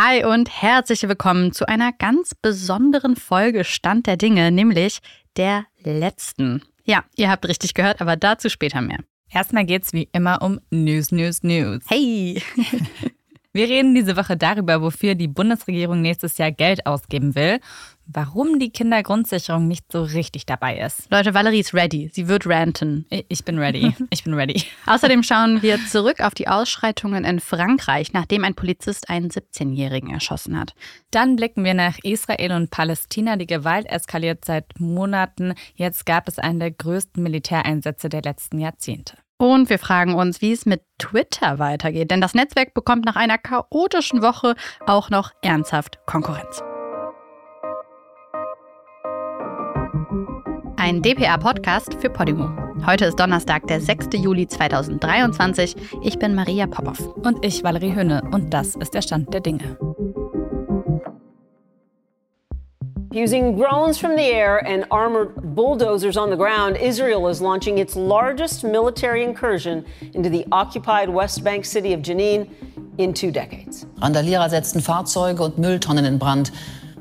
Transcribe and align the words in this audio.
Hi 0.00 0.24
und 0.24 0.48
herzlich 0.62 1.02
willkommen 1.08 1.50
zu 1.50 1.66
einer 1.66 1.92
ganz 1.92 2.32
besonderen 2.32 3.16
Folge 3.16 3.64
Stand 3.64 4.06
der 4.06 4.16
Dinge, 4.16 4.52
nämlich 4.52 5.00
der 5.36 5.64
letzten. 5.82 6.62
Ja, 6.84 7.02
ihr 7.16 7.28
habt 7.28 7.48
richtig 7.48 7.74
gehört, 7.74 8.00
aber 8.00 8.14
dazu 8.14 8.48
später 8.48 8.80
mehr. 8.80 9.00
Erstmal 9.28 9.64
geht's 9.64 9.92
wie 9.92 10.08
immer 10.12 10.40
um 10.40 10.60
News, 10.70 11.10
News, 11.10 11.42
News. 11.42 11.82
Hey! 11.88 12.40
Wir 13.58 13.68
reden 13.68 13.92
diese 13.92 14.16
Woche 14.16 14.36
darüber, 14.36 14.82
wofür 14.82 15.16
die 15.16 15.26
Bundesregierung 15.26 16.00
nächstes 16.00 16.38
Jahr 16.38 16.52
Geld 16.52 16.86
ausgeben 16.86 17.34
will, 17.34 17.58
warum 18.06 18.60
die 18.60 18.70
Kindergrundsicherung 18.70 19.66
nicht 19.66 19.90
so 19.90 20.04
richtig 20.04 20.46
dabei 20.46 20.78
ist. 20.78 21.10
Leute, 21.10 21.34
Valerie 21.34 21.58
ist 21.58 21.74
ready. 21.74 22.08
Sie 22.12 22.28
wird 22.28 22.46
ranten. 22.46 23.04
Ich 23.10 23.44
bin 23.44 23.58
ready. 23.58 23.96
Ich 24.10 24.22
bin 24.22 24.34
ready. 24.34 24.62
Außerdem 24.86 25.24
schauen 25.24 25.60
wir 25.60 25.84
zurück 25.88 26.20
auf 26.20 26.34
die 26.34 26.46
Ausschreitungen 26.46 27.24
in 27.24 27.40
Frankreich, 27.40 28.12
nachdem 28.12 28.44
ein 28.44 28.54
Polizist 28.54 29.10
einen 29.10 29.28
17-Jährigen 29.28 30.10
erschossen 30.10 30.56
hat. 30.56 30.74
Dann 31.10 31.34
blicken 31.34 31.64
wir 31.64 31.74
nach 31.74 31.98
Israel 32.04 32.52
und 32.52 32.70
Palästina. 32.70 33.34
Die 33.34 33.48
Gewalt 33.48 33.86
eskaliert 33.86 34.44
seit 34.44 34.78
Monaten. 34.78 35.54
Jetzt 35.74 36.06
gab 36.06 36.28
es 36.28 36.38
einen 36.38 36.60
der 36.60 36.70
größten 36.70 37.20
Militäreinsätze 37.20 38.08
der 38.08 38.22
letzten 38.22 38.60
Jahrzehnte. 38.60 39.16
Und 39.40 39.70
wir 39.70 39.78
fragen 39.78 40.14
uns, 40.14 40.42
wie 40.42 40.50
es 40.50 40.66
mit 40.66 40.82
Twitter 40.98 41.60
weitergeht, 41.60 42.10
denn 42.10 42.20
das 42.20 42.34
Netzwerk 42.34 42.74
bekommt 42.74 43.04
nach 43.04 43.14
einer 43.14 43.38
chaotischen 43.38 44.20
Woche 44.20 44.56
auch 44.84 45.10
noch 45.10 45.30
ernsthaft 45.42 46.00
Konkurrenz. 46.06 46.60
Ein 50.76 51.02
DPA-Podcast 51.02 51.94
für 52.00 52.10
Podimo. 52.10 52.50
Heute 52.84 53.04
ist 53.04 53.20
Donnerstag, 53.20 53.68
der 53.68 53.80
6. 53.80 54.08
Juli 54.14 54.48
2023. 54.48 55.76
Ich 56.02 56.18
bin 56.18 56.34
Maria 56.34 56.66
Popov. 56.66 56.98
Und 57.18 57.44
ich, 57.44 57.62
Valerie 57.62 57.94
Höhne. 57.94 58.22
Und 58.32 58.52
das 58.52 58.74
ist 58.74 58.92
der 58.94 59.02
Stand 59.02 59.32
der 59.32 59.40
Dinge. 59.40 59.78
Using 63.14 63.56
drones 63.56 63.98
from 63.98 64.16
the 64.16 64.30
air 64.30 64.60
and 64.66 64.90
armored 64.90 65.47
bulldozers 65.58 66.16
on 66.16 66.30
the 66.30 66.36
ground, 66.36 66.76
Israel 66.76 67.26
is 67.26 67.40
launching 67.40 67.78
its 67.78 67.96
largest 67.96 68.62
military 68.62 69.24
incursion 69.24 69.84
into 70.14 70.30
the 70.30 70.46
occupied 70.52 71.08
West 71.08 71.42
Bank 71.42 71.64
city 71.64 71.92
of 71.92 72.00
Jenin 72.00 72.48
in 72.96 73.12
two 73.12 73.32
decades. 73.32 73.84
Randalierer 74.00 74.48
setzten 74.50 74.80
Fahrzeuge 74.80 75.42
und 75.42 75.58
Mülltonnen 75.58 76.04
in 76.04 76.16
Brand. 76.20 76.52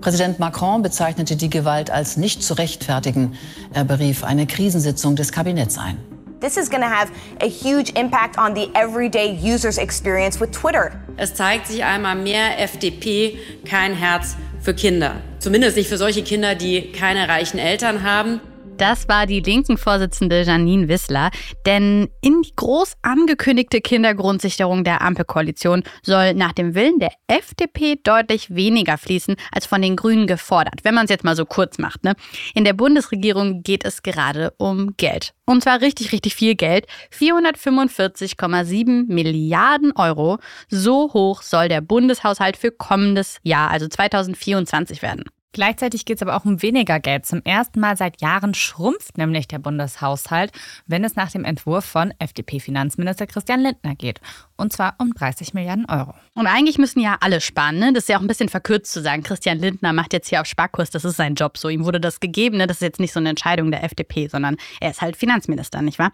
Präsident 0.01 0.39
Macron 0.39 0.81
bezeichnete 0.81 1.35
die 1.35 1.51
Gewalt 1.51 1.91
als 1.91 2.17
nicht 2.17 2.41
zu 2.41 2.55
rechtfertigen. 2.55 3.35
Er 3.75 3.83
berief 3.83 4.23
eine 4.23 4.47
Krisensitzung 4.47 5.15
des 5.15 5.31
Kabinetts 5.31 5.77
ein. 5.77 5.99
This 6.39 6.57
is 6.57 6.67
going 6.67 6.81
to 6.81 6.89
have 6.89 7.11
a 7.41 7.47
huge 7.47 7.91
impact 7.91 8.39
on 8.39 8.55
the 8.55 8.71
everyday 8.73 9.37
user's 9.39 9.77
experience 9.77 10.39
with 10.39 10.49
Twitter. 10.49 10.93
Es 11.17 11.35
zeigt 11.35 11.67
sich 11.67 11.83
einmal 11.83 12.15
mehr 12.15 12.59
FDP, 12.59 13.37
kein 13.65 13.93
Herz 13.93 14.35
für 14.61 14.73
Kinder. 14.73 15.17
Zumindest 15.37 15.77
nicht 15.77 15.89
für 15.89 15.97
solche 15.97 16.23
Kinder, 16.23 16.55
die 16.55 16.91
keine 16.91 17.29
reichen 17.29 17.59
Eltern 17.59 18.01
haben. 18.01 18.41
Das 18.77 19.09
war 19.09 19.25
die 19.25 19.39
linken 19.39 19.75
Vorsitzende 19.77 20.43
Janine 20.43 20.87
Wissler. 20.87 21.31
Denn 21.65 22.09
in 22.21 22.43
die 22.43 22.53
groß 22.55 22.93
angekündigte 23.01 23.81
Kindergrundsicherung 23.81 24.83
der 24.83 25.01
Ampelkoalition 25.01 25.83
soll 26.03 26.35
nach 26.35 26.53
dem 26.53 26.75
Willen 26.75 26.99
der 26.99 27.11
FDP 27.25 27.99
deutlich 28.03 28.53
weniger 28.53 28.99
fließen 28.99 29.35
als 29.51 29.65
von 29.65 29.81
den 29.81 29.95
Grünen 29.95 30.27
gefordert. 30.27 30.81
Wenn 30.83 30.93
man 30.93 31.05
es 31.05 31.09
jetzt 31.09 31.23
mal 31.23 31.35
so 31.35 31.45
kurz 31.45 31.79
macht. 31.79 32.03
Ne? 32.03 32.13
In 32.53 32.65
der 32.65 32.73
Bundesregierung 32.73 33.63
geht 33.63 33.83
es 33.83 34.03
gerade 34.03 34.53
um 34.57 34.95
Geld. 34.97 35.33
Und 35.45 35.63
zwar 35.63 35.81
richtig, 35.81 36.11
richtig 36.11 36.35
viel 36.35 36.53
Geld. 36.55 36.85
445,7 37.11 39.05
Milliarden 39.07 39.91
Euro. 39.95 40.37
So 40.69 41.13
hoch 41.13 41.41
soll 41.41 41.67
der 41.67 41.81
Bundeshaushalt 41.81 42.57
für 42.57 42.71
kommendes 42.71 43.39
Jahr, 43.41 43.71
also 43.71 43.87
2024 43.87 45.01
werden. 45.01 45.23
Gleichzeitig 45.53 46.05
geht 46.05 46.17
es 46.17 46.21
aber 46.21 46.35
auch 46.35 46.45
um 46.45 46.61
weniger 46.61 46.99
Geld. 46.99 47.25
Zum 47.25 47.41
ersten 47.43 47.79
Mal 47.79 47.97
seit 47.97 48.21
Jahren 48.21 48.53
schrumpft 48.53 49.17
nämlich 49.17 49.47
der 49.47 49.59
Bundeshaushalt, 49.59 50.51
wenn 50.85 51.03
es 51.03 51.15
nach 51.15 51.31
dem 51.31 51.45
Entwurf 51.45 51.85
von 51.85 52.13
FDP-Finanzminister 52.19 53.25
Christian 53.27 53.61
Lindner 53.61 53.95
geht. 53.95 54.19
Und 54.55 54.73
zwar 54.73 54.95
um 54.99 55.13
30 55.13 55.53
Milliarden 55.53 55.85
Euro. 55.85 56.13
Und 56.35 56.47
eigentlich 56.47 56.77
müssen 56.77 56.99
ja 56.99 57.17
alle 57.21 57.41
sparen, 57.41 57.79
ne? 57.79 57.93
Das 57.93 58.03
ist 58.03 58.09
ja 58.09 58.17
auch 58.17 58.21
ein 58.21 58.27
bisschen 58.27 58.49
verkürzt 58.49 58.91
zu 58.91 59.01
sagen. 59.01 59.23
Christian 59.23 59.57
Lindner 59.57 59.93
macht 59.93 60.13
jetzt 60.13 60.29
hier 60.29 60.41
auf 60.41 60.47
Sparkurs, 60.47 60.89
das 60.89 61.05
ist 61.05 61.17
sein 61.17 61.35
Job 61.35 61.57
so. 61.57 61.69
Ihm 61.69 61.85
wurde 61.85 61.99
das 61.99 62.19
gegeben, 62.19 62.57
ne? 62.57 62.67
Das 62.67 62.77
ist 62.77 62.81
jetzt 62.81 62.99
nicht 62.99 63.13
so 63.13 63.19
eine 63.19 63.29
Entscheidung 63.29 63.71
der 63.71 63.83
FDP, 63.83 64.27
sondern 64.27 64.57
er 64.81 64.91
ist 64.91 65.01
halt 65.01 65.17
Finanzminister, 65.17 65.81
nicht 65.81 65.97
wahr? 65.97 66.11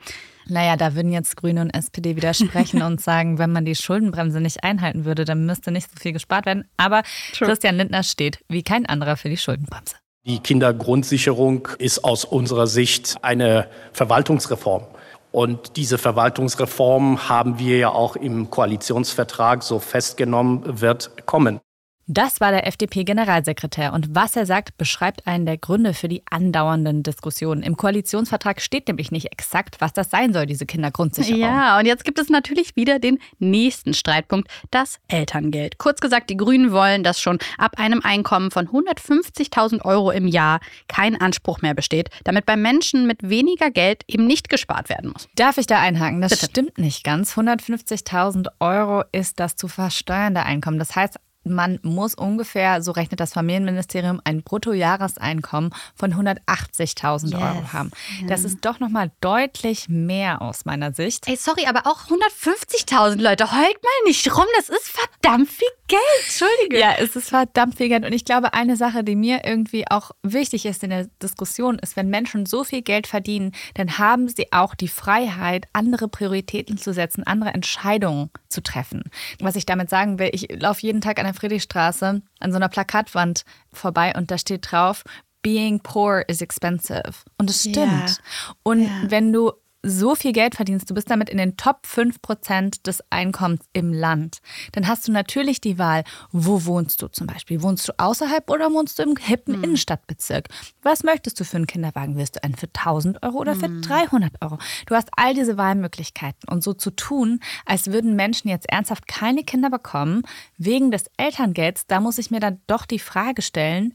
Naja, 0.47 0.75
da 0.77 0.95
würden 0.95 1.11
jetzt 1.11 1.37
Grüne 1.37 1.61
und 1.61 1.69
SPD 1.69 2.15
widersprechen 2.15 2.81
und 2.83 3.01
sagen, 3.01 3.39
wenn 3.39 3.51
man 3.51 3.65
die 3.65 3.75
Schuldenbremse 3.75 4.41
nicht 4.41 4.63
einhalten 4.63 5.05
würde, 5.05 5.25
dann 5.25 5.45
müsste 5.45 5.71
nicht 5.71 5.89
so 5.89 5.97
viel 5.99 6.13
gespart 6.13 6.45
werden. 6.45 6.65
Aber 6.77 7.03
True. 7.33 7.47
Christian 7.47 7.75
Lindner 7.75 8.03
steht 8.03 8.39
wie 8.49 8.63
kein 8.63 8.85
anderer 8.85 9.17
für 9.17 9.29
die 9.29 9.37
Schuldenbremse. 9.37 9.95
Die 10.25 10.39
Kindergrundsicherung 10.39 11.67
ist 11.79 12.03
aus 12.03 12.23
unserer 12.23 12.67
Sicht 12.67 13.17
eine 13.21 13.67
Verwaltungsreform. 13.91 14.85
Und 15.33 15.77
diese 15.77 15.97
Verwaltungsreform 15.97 17.27
haben 17.27 17.59
wir 17.59 17.77
ja 17.77 17.89
auch 17.89 18.15
im 18.15 18.49
Koalitionsvertrag 18.49 19.63
so 19.63 19.79
festgenommen, 19.79 20.79
wird 20.79 21.25
kommen. 21.25 21.59
Das 22.07 22.41
war 22.41 22.51
der 22.51 22.67
FDP-Generalsekretär 22.67 23.93
und 23.93 24.13
was 24.13 24.35
er 24.35 24.45
sagt, 24.45 24.77
beschreibt 24.77 25.25
einen 25.25 25.45
der 25.45 25.57
Gründe 25.57 25.93
für 25.93 26.09
die 26.09 26.21
andauernden 26.29 27.01
Diskussionen. 27.01 27.63
Im 27.63 27.77
Koalitionsvertrag 27.77 28.59
steht 28.59 28.89
nämlich 28.89 29.11
nicht 29.11 29.31
exakt, 29.31 29.79
was 29.79 29.93
das 29.93 30.09
sein 30.09 30.33
soll, 30.33 30.45
diese 30.45 30.65
Kindergrundsicherung. 30.65 31.39
Ja, 31.39 31.79
und 31.79 31.85
jetzt 31.85 32.03
gibt 32.03 32.19
es 32.19 32.29
natürlich 32.29 32.75
wieder 32.75 32.99
den 32.99 33.19
nächsten 33.39 33.93
Streitpunkt, 33.93 34.49
das 34.69 34.99
Elterngeld. 35.07 35.77
Kurz 35.77 36.01
gesagt, 36.01 36.29
die 36.29 36.35
Grünen 36.35 36.73
wollen, 36.73 37.03
dass 37.03 37.21
schon 37.21 37.39
ab 37.57 37.75
einem 37.77 38.01
Einkommen 38.03 38.51
von 38.51 38.67
150.000 38.67 39.85
Euro 39.85 40.11
im 40.11 40.27
Jahr 40.27 40.59
kein 40.89 41.19
Anspruch 41.19 41.61
mehr 41.61 41.73
besteht, 41.73 42.09
damit 42.25 42.45
bei 42.45 42.57
Menschen 42.57 43.07
mit 43.07 43.29
weniger 43.29 43.71
Geld 43.71 44.03
eben 44.07 44.27
nicht 44.27 44.49
gespart 44.49 44.89
werden 44.89 45.11
muss. 45.11 45.29
Darf 45.35 45.57
ich 45.57 45.67
da 45.67 45.79
einhaken? 45.79 46.19
Das 46.19 46.31
Bitte. 46.31 46.47
stimmt 46.47 46.77
nicht 46.77 47.05
ganz. 47.05 47.37
150.000 47.37 48.47
Euro 48.59 49.03
ist 49.13 49.39
das 49.39 49.55
zu 49.55 49.69
versteuernde 49.69 50.43
Einkommen. 50.43 50.79
Das 50.79 50.95
heißt, 50.97 51.17
man 51.43 51.79
muss 51.83 52.15
ungefähr, 52.15 52.81
so 52.81 52.91
rechnet 52.91 53.19
das 53.19 53.33
Familienministerium, 53.33 54.21
ein 54.23 54.43
Bruttojahreseinkommen 54.43 55.71
von 55.95 56.13
180.000 56.13 57.31
yes. 57.31 57.33
Euro 57.33 57.73
haben. 57.73 57.91
Das 58.27 58.43
ist 58.43 58.65
doch 58.65 58.79
nochmal 58.79 59.11
deutlich 59.21 59.89
mehr 59.89 60.41
aus 60.41 60.65
meiner 60.65 60.93
Sicht. 60.93 61.27
Ey, 61.27 61.35
sorry, 61.35 61.65
aber 61.67 61.87
auch 61.87 62.05
150.000 62.05 63.21
Leute, 63.21 63.51
heult 63.51 63.83
mal 63.83 64.07
nicht 64.07 64.35
rum, 64.35 64.45
das 64.57 64.69
ist 64.69 64.89
verdammt 64.89 65.49
viel 65.49 65.67
Geld, 65.87 66.01
Entschuldige. 66.25 66.79
Ja, 66.79 66.93
es 66.97 67.15
ist 67.15 67.29
verdammt 67.29 67.75
viel 67.75 67.89
Geld 67.89 68.05
und 68.05 68.13
ich 68.13 68.25
glaube, 68.25 68.53
eine 68.53 68.77
Sache, 68.77 69.03
die 69.03 69.15
mir 69.15 69.41
irgendwie 69.43 69.85
auch 69.89 70.11
wichtig 70.23 70.65
ist 70.65 70.83
in 70.83 70.89
der 70.89 71.07
Diskussion, 71.21 71.77
ist, 71.79 71.95
wenn 71.95 72.09
Menschen 72.09 72.45
so 72.45 72.63
viel 72.63 72.81
Geld 72.81 73.05
verdienen, 73.05 73.51
dann 73.75 73.97
haben 73.97 74.27
sie 74.27 74.51
auch 74.51 74.75
die 74.75 74.87
Freiheit, 74.87 75.67
andere 75.73 76.07
Prioritäten 76.07 76.77
zu 76.77 76.93
setzen, 76.93 77.23
andere 77.27 77.53
Entscheidungen 77.53 78.29
zu 78.49 78.61
treffen. 78.61 79.03
Was 79.39 79.55
ich 79.55 79.65
damit 79.65 79.89
sagen 79.89 80.19
will, 80.19 80.29
ich 80.31 80.47
laufe 80.59 80.81
jeden 80.81 81.01
Tag 81.01 81.19
an 81.19 81.25
der 81.25 81.32
Friedrichstraße 81.33 82.21
an 82.39 82.51
so 82.51 82.55
einer 82.55 82.69
Plakatwand 82.69 83.43
vorbei 83.71 84.13
und 84.15 84.31
da 84.31 84.37
steht 84.37 84.71
drauf, 84.71 85.03
Being 85.41 85.81
poor 85.81 86.23
is 86.29 86.41
expensive. 86.41 87.15
Und 87.37 87.49
es 87.49 87.61
stimmt. 87.61 87.77
Yeah. 87.77 88.55
Und 88.63 88.81
yeah. 88.83 89.03
wenn 89.09 89.33
du 89.33 89.51
so 89.83 90.15
viel 90.15 90.31
Geld 90.31 90.55
verdienst, 90.55 90.89
du 90.89 90.93
bist 90.93 91.11
damit 91.11 91.29
in 91.29 91.37
den 91.37 91.57
Top 91.57 91.85
5% 91.85 92.83
des 92.83 93.03
Einkommens 93.09 93.65
im 93.73 93.93
Land, 93.93 94.39
dann 94.71 94.87
hast 94.87 95.07
du 95.07 95.11
natürlich 95.11 95.59
die 95.59 95.77
Wahl, 95.77 96.03
wo 96.31 96.65
wohnst 96.65 97.01
du 97.01 97.09
zum 97.09 97.27
Beispiel? 97.27 97.61
Wohnst 97.61 97.87
du 97.87 97.93
außerhalb 97.97 98.49
oder 98.49 98.71
wohnst 98.71 98.97
du 98.97 99.03
im 99.03 99.15
hippen 99.17 99.57
mhm. 99.57 99.63
Innenstadtbezirk? 99.65 100.47
Was 100.81 101.03
möchtest 101.03 101.39
du 101.39 101.43
für 101.43 101.57
einen 101.57 101.67
Kinderwagen? 101.67 102.15
Willst 102.15 102.37
du 102.37 102.43
einen 102.43 102.55
für 102.55 102.67
1000 102.67 103.21
Euro 103.23 103.37
oder 103.39 103.55
für 103.55 103.69
300 103.69 104.31
hm. 104.31 104.37
Euro? 104.41 104.57
Du 104.85 104.95
hast 104.95 105.09
all 105.15 105.33
diese 105.33 105.57
Wahlmöglichkeiten. 105.57 106.49
Und 106.49 106.63
so 106.63 106.73
zu 106.73 106.91
tun, 106.91 107.39
als 107.65 107.87
würden 107.87 108.15
Menschen 108.15 108.47
jetzt 108.49 108.69
ernsthaft 108.69 109.07
keine 109.07 109.43
Kinder 109.43 109.69
bekommen, 109.69 110.23
wegen 110.57 110.91
des 110.91 111.05
Elterngelds, 111.17 111.87
da 111.87 111.99
muss 111.99 112.17
ich 112.17 112.31
mir 112.31 112.39
dann 112.39 112.61
doch 112.67 112.85
die 112.85 112.99
Frage 112.99 113.41
stellen, 113.41 113.93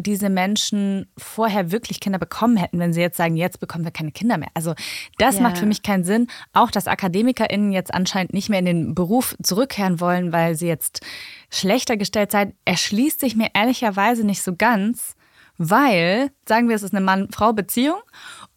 diese 0.00 0.28
Menschen 0.28 1.06
vorher 1.16 1.70
wirklich 1.70 2.00
Kinder 2.00 2.18
bekommen 2.18 2.56
hätten, 2.56 2.78
wenn 2.78 2.92
sie 2.92 3.00
jetzt 3.00 3.16
sagen, 3.16 3.36
jetzt 3.36 3.60
bekommen 3.60 3.84
wir 3.84 3.90
keine 3.90 4.12
Kinder 4.12 4.38
mehr. 4.38 4.50
Also 4.54 4.74
das 5.18 5.36
ja. 5.36 5.42
macht 5.42 5.58
für 5.58 5.66
mich 5.66 5.82
keinen 5.82 6.04
Sinn. 6.04 6.26
Auch 6.52 6.70
dass 6.70 6.88
AkademikerInnen 6.88 7.72
jetzt 7.72 7.94
anscheinend 7.94 8.32
nicht 8.32 8.48
mehr 8.48 8.58
in 8.58 8.64
den 8.64 8.94
Beruf 8.94 9.36
zurückkehren 9.42 10.00
wollen, 10.00 10.32
weil 10.32 10.56
sie 10.56 10.66
jetzt 10.66 11.00
schlechter 11.50 11.96
gestellt 11.96 12.30
seien, 12.30 12.54
erschließt 12.64 13.20
sich 13.20 13.36
mir 13.36 13.48
ehrlicherweise 13.54 14.24
nicht 14.24 14.42
so 14.42 14.54
ganz, 14.56 15.14
weil, 15.58 16.30
sagen 16.48 16.68
wir, 16.68 16.76
es 16.76 16.82
ist 16.82 16.94
eine 16.94 17.04
Mann-Frau-Beziehung 17.04 18.00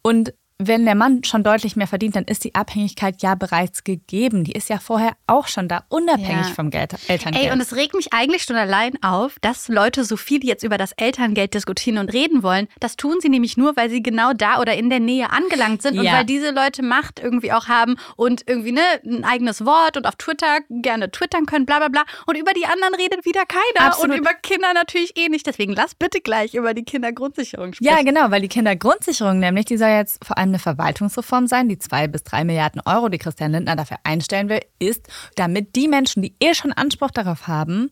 und 0.02 0.32
wenn 0.58 0.84
der 0.84 0.94
Mann 0.94 1.24
schon 1.24 1.42
deutlich 1.42 1.74
mehr 1.74 1.88
verdient, 1.88 2.14
dann 2.14 2.24
ist 2.24 2.44
die 2.44 2.54
Abhängigkeit 2.54 3.22
ja 3.22 3.34
bereits 3.34 3.82
gegeben. 3.82 4.44
Die 4.44 4.52
ist 4.52 4.68
ja 4.68 4.78
vorher 4.78 5.14
auch 5.26 5.48
schon 5.48 5.66
da, 5.66 5.84
unabhängig 5.88 6.46
ja. 6.46 6.54
vom 6.54 6.70
Geld, 6.70 6.94
Elterngeld. 7.08 7.46
Ey, 7.46 7.52
und 7.52 7.60
es 7.60 7.74
regt 7.74 7.94
mich 7.94 8.12
eigentlich 8.12 8.44
schon 8.44 8.54
allein 8.54 9.02
auf, 9.02 9.36
dass 9.40 9.66
Leute 9.66 10.04
so 10.04 10.16
viel 10.16 10.44
jetzt 10.44 10.62
über 10.62 10.78
das 10.78 10.92
Elterngeld 10.92 11.54
diskutieren 11.54 11.98
und 11.98 12.12
reden 12.12 12.44
wollen. 12.44 12.68
Das 12.78 12.96
tun 12.96 13.16
sie 13.20 13.28
nämlich 13.28 13.56
nur, 13.56 13.76
weil 13.76 13.90
sie 13.90 14.00
genau 14.00 14.32
da 14.32 14.60
oder 14.60 14.74
in 14.76 14.90
der 14.90 15.00
Nähe 15.00 15.30
angelangt 15.30 15.82
sind 15.82 15.94
ja. 15.94 16.02
und 16.02 16.06
weil 16.06 16.24
diese 16.24 16.52
Leute 16.52 16.84
Macht 16.84 17.18
irgendwie 17.18 17.52
auch 17.52 17.66
haben 17.66 17.96
und 18.14 18.42
irgendwie 18.46 18.72
ne, 18.72 18.82
ein 19.04 19.24
eigenes 19.24 19.64
Wort 19.64 19.96
und 19.96 20.06
auf 20.06 20.14
Twitter 20.16 20.58
gerne 20.70 21.10
twittern 21.10 21.46
können, 21.46 21.66
bla 21.66 21.78
bla 21.78 21.88
bla. 21.88 22.04
Und 22.26 22.38
über 22.38 22.52
die 22.52 22.66
anderen 22.66 22.94
redet 22.94 23.24
wieder 23.24 23.44
keiner 23.44 23.88
Absolut. 23.88 24.12
und 24.12 24.18
über 24.20 24.34
Kinder 24.34 24.72
natürlich 24.72 25.16
eh 25.16 25.28
nicht. 25.28 25.48
Deswegen 25.48 25.72
lass 25.72 25.96
bitte 25.96 26.20
gleich 26.20 26.54
über 26.54 26.74
die 26.74 26.84
Kindergrundsicherung 26.84 27.72
sprechen. 27.72 27.92
Ja, 27.92 28.02
genau, 28.04 28.30
weil 28.30 28.40
die 28.40 28.48
Kindergrundsicherung 28.48 29.40
nämlich, 29.40 29.64
die 29.64 29.76
soll 29.76 29.88
jetzt 29.88 30.24
vor 30.24 30.38
allem 30.38 30.43
eine 30.48 30.58
Verwaltungsreform 30.58 31.46
sein. 31.46 31.68
Die 31.68 31.78
zwei 31.78 32.06
bis 32.06 32.24
drei 32.24 32.44
Milliarden 32.44 32.80
Euro, 32.84 33.08
die 33.08 33.18
Christian 33.18 33.52
Lindner 33.52 33.76
dafür 33.76 33.98
einstellen 34.04 34.48
will, 34.48 34.60
ist, 34.78 35.08
damit 35.36 35.76
die 35.76 35.88
Menschen, 35.88 36.22
die 36.22 36.34
eh 36.40 36.54
schon 36.54 36.72
Anspruch 36.72 37.10
darauf 37.10 37.46
haben, 37.46 37.90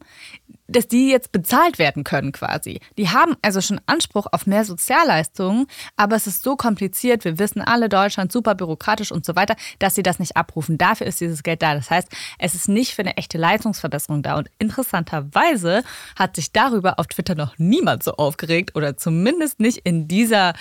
dass 0.73 0.89
die 0.89 1.11
jetzt 1.11 1.33
bezahlt 1.33 1.79
werden 1.79 2.05
können 2.05 2.33
quasi. 2.33 2.81
Die 2.97 3.11
haben 3.11 3.37
also 3.43 3.61
schon 3.61 3.81
Anspruch 3.87 4.27
auf 4.33 4.47
mehr 4.47 4.65
Sozialleistungen, 4.65 5.67
aber 5.97 6.17
es 6.17 6.27
ist 6.27 6.43
so 6.43 6.57
kompliziert, 6.57 7.25
wir 7.25 7.39
wissen 7.39 7.61
alle, 7.61 7.89
Deutschland 7.89 8.33
super 8.33 8.55
bürokratisch 8.55 9.13
und 9.13 9.25
so 9.25 9.37
weiter, 9.37 9.57
dass 9.79 9.95
sie 9.95 10.03
das 10.03 10.19
nicht 10.19 10.37
abrufen. 10.37 10.79
Dafür 10.79 11.07
ist 11.07 11.21
dieses 11.21 11.43
Geld 11.43 11.63
da. 11.63 11.75
Das 11.75 11.91
heißt, 11.91 12.09
es 12.39 12.55
ist 12.55 12.69
nicht 12.69 12.95
für 12.95 13.03
eine 13.03 13.17
echte 13.17 13.39
Leistungsverbesserung 13.39 14.23
da. 14.23 14.37
Und 14.37 14.51
interessanterweise 14.59 15.83
hat 16.17 16.37
sich 16.37 16.53
darüber 16.53 16.99
auf 16.99 17.07
Twitter 17.09 17.35
noch 17.35 17.59
niemand 17.59 18.03
so 18.03 18.13
aufgeregt 18.13 18.75
oder 18.75 18.97
zumindest 18.97 19.61
nicht 19.61 19.79
in 19.79 20.09
dieser 20.09 20.55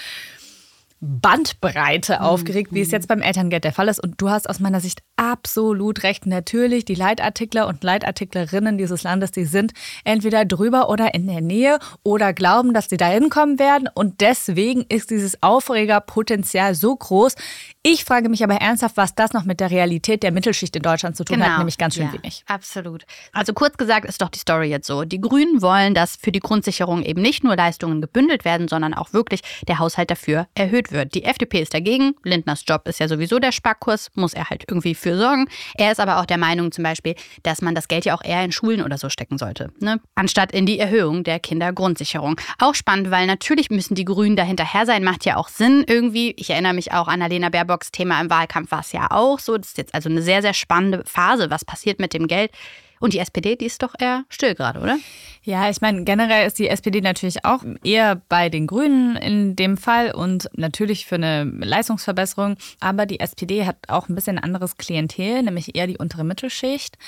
Bandbreite 1.01 2.17
mhm. 2.19 2.25
aufgeregt, 2.25 2.73
wie 2.73 2.81
es 2.81 2.91
jetzt 2.91 3.07
beim 3.07 3.21
Elterngeld 3.21 3.63
der 3.63 3.73
Fall 3.73 3.87
ist. 3.87 4.01
Und 4.01 4.21
du 4.21 4.29
hast 4.29 4.49
aus 4.49 4.59
meiner 4.59 4.79
Sicht 4.79 5.03
absolut 5.21 6.01
recht. 6.01 6.25
Natürlich, 6.25 6.83
die 6.83 6.95
Leitartikler 6.95 7.67
und 7.67 7.83
Leitartiklerinnen 7.83 8.79
dieses 8.79 9.03
Landes, 9.03 9.31
die 9.31 9.45
sind 9.45 9.71
entweder 10.03 10.45
drüber 10.45 10.89
oder 10.89 11.13
in 11.13 11.27
der 11.27 11.41
Nähe 11.41 11.77
oder 12.01 12.33
glauben, 12.33 12.73
dass 12.73 12.89
sie 12.89 12.97
da 12.97 13.07
hinkommen 13.07 13.59
werden. 13.59 13.87
Und 13.93 14.19
deswegen 14.21 14.83
ist 14.89 15.11
dieses 15.11 15.41
Aufregerpotenzial 15.43 16.73
so 16.73 16.95
groß. 16.95 17.35
Ich 17.83 18.03
frage 18.03 18.29
mich 18.29 18.43
aber 18.43 18.55
ernsthaft, 18.55 18.97
was 18.97 19.13
das 19.13 19.33
noch 19.33 19.45
mit 19.45 19.59
der 19.59 19.69
Realität 19.69 20.23
der 20.23 20.31
Mittelschicht 20.31 20.75
in 20.75 20.81
Deutschland 20.81 21.15
zu 21.15 21.23
tun 21.23 21.37
genau. 21.37 21.49
hat, 21.49 21.57
nämlich 21.59 21.77
ganz 21.77 21.95
schön 21.95 22.07
ja, 22.07 22.13
wenig. 22.13 22.43
Absolut. 22.47 23.05
Also 23.31 23.53
kurz 23.53 23.77
gesagt 23.77 24.05
ist 24.05 24.23
doch 24.23 24.29
die 24.29 24.39
Story 24.39 24.69
jetzt 24.69 24.87
so. 24.87 25.03
Die 25.03 25.21
Grünen 25.21 25.61
wollen, 25.61 25.93
dass 25.93 26.15
für 26.15 26.31
die 26.31 26.39
Grundsicherung 26.39 27.03
eben 27.03 27.21
nicht 27.21 27.43
nur 27.43 27.55
Leistungen 27.55 28.01
gebündelt 28.01 28.43
werden, 28.43 28.67
sondern 28.67 28.95
auch 28.95 29.13
wirklich 29.13 29.41
der 29.67 29.77
Haushalt 29.77 30.09
dafür 30.09 30.47
erhöht 30.55 30.91
wird. 30.91 31.13
Die 31.13 31.25
FDP 31.25 31.61
ist 31.61 31.75
dagegen. 31.75 32.15
Lindners 32.23 32.63
Job 32.67 32.87
ist 32.87 32.99
ja 32.99 33.07
sowieso 33.07 33.37
der 33.37 33.51
Sparkurs, 33.51 34.09
muss 34.15 34.33
er 34.33 34.49
halt 34.49 34.65
irgendwie 34.67 34.95
für 34.95 35.10
sorgen. 35.17 35.47
Er 35.75 35.91
ist 35.91 35.99
aber 35.99 36.19
auch 36.19 36.25
der 36.25 36.37
Meinung 36.37 36.71
zum 36.71 36.83
Beispiel, 36.83 37.15
dass 37.43 37.61
man 37.61 37.75
das 37.75 37.87
Geld 37.87 38.05
ja 38.05 38.15
auch 38.15 38.23
eher 38.23 38.43
in 38.43 38.51
Schulen 38.51 38.83
oder 38.83 38.97
so 38.97 39.09
stecken 39.09 39.37
sollte, 39.37 39.71
ne? 39.79 39.99
anstatt 40.15 40.51
in 40.51 40.65
die 40.65 40.79
Erhöhung 40.79 41.23
der 41.23 41.39
Kindergrundsicherung. 41.39 42.39
Auch 42.59 42.75
spannend, 42.75 43.11
weil 43.11 43.27
natürlich 43.27 43.69
müssen 43.69 43.95
die 43.95 44.05
Grünen 44.05 44.35
dahinterher 44.35 44.85
sein, 44.85 45.03
macht 45.03 45.25
ja 45.25 45.37
auch 45.37 45.49
Sinn 45.49 45.83
irgendwie. 45.87 46.33
Ich 46.37 46.49
erinnere 46.49 46.73
mich 46.73 46.91
auch 46.91 47.07
an 47.07 47.21
Alena 47.21 47.49
Baerbock 47.49 47.71
Baerbocks 47.71 47.91
Thema 47.91 48.19
im 48.21 48.29
Wahlkampf 48.29 48.71
war 48.71 48.81
es 48.81 48.91
ja 48.91 49.07
auch 49.09 49.39
so. 49.39 49.57
Das 49.57 49.69
ist 49.69 49.77
jetzt 49.77 49.93
also 49.93 50.09
eine 50.09 50.21
sehr, 50.21 50.41
sehr 50.41 50.53
spannende 50.53 51.03
Phase. 51.05 51.49
Was 51.49 51.65
passiert 51.65 51.99
mit 51.99 52.13
dem 52.13 52.27
Geld? 52.27 52.51
Und 53.01 53.13
die 53.13 53.19
SPD, 53.19 53.55
die 53.55 53.65
ist 53.65 53.81
doch 53.81 53.95
eher 53.99 54.25
still 54.29 54.53
gerade, 54.53 54.79
oder? 54.79 54.97
Ja, 55.43 55.69
ich 55.71 55.81
meine, 55.81 56.03
generell 56.03 56.45
ist 56.45 56.59
die 56.59 56.69
SPD 56.69 57.01
natürlich 57.01 57.43
auch 57.43 57.63
eher 57.83 58.21
bei 58.29 58.49
den 58.49 58.67
Grünen 58.67 59.15
in 59.15 59.55
dem 59.55 59.75
Fall 59.75 60.11
und 60.11 60.47
natürlich 60.53 61.07
für 61.07 61.15
eine 61.15 61.45
Leistungsverbesserung. 61.45 62.57
Aber 62.79 63.07
die 63.07 63.19
SPD 63.19 63.65
hat 63.65 63.77
auch 63.87 64.07
ein 64.07 64.13
bisschen 64.13 64.37
anderes 64.37 64.77
Klientel, 64.77 65.41
nämlich 65.41 65.75
eher 65.75 65.87
die 65.87 65.97
untere 65.97 66.23
Mittelschicht, 66.23 66.99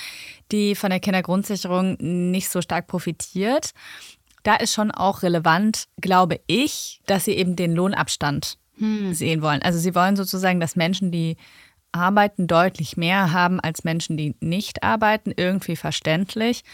die 0.50 0.74
von 0.74 0.90
der 0.90 0.98
Kindergrundsicherung 0.98 1.96
nicht 2.00 2.50
so 2.50 2.60
stark 2.60 2.88
profitiert. 2.88 3.70
Da 4.42 4.56
ist 4.56 4.74
schon 4.74 4.90
auch 4.90 5.22
relevant, 5.22 5.86
glaube 6.00 6.40
ich, 6.48 7.00
dass 7.06 7.26
sie 7.26 7.34
eben 7.34 7.54
den 7.54 7.72
Lohnabstand 7.72 8.58
hm. 8.78 9.14
sehen 9.14 9.42
wollen. 9.42 9.62
Also 9.62 9.78
sie 9.78 9.94
wollen 9.94 10.16
sozusagen, 10.16 10.58
dass 10.58 10.74
Menschen, 10.74 11.12
die 11.12 11.36
arbeiten, 11.94 12.46
deutlich 12.46 12.96
mehr 12.96 13.32
haben 13.32 13.60
als 13.60 13.84
Menschen, 13.84 14.16
die 14.16 14.34
nicht 14.40 14.82
arbeiten. 14.82 15.32
Irgendwie 15.36 15.76
verständlich. 15.76 16.64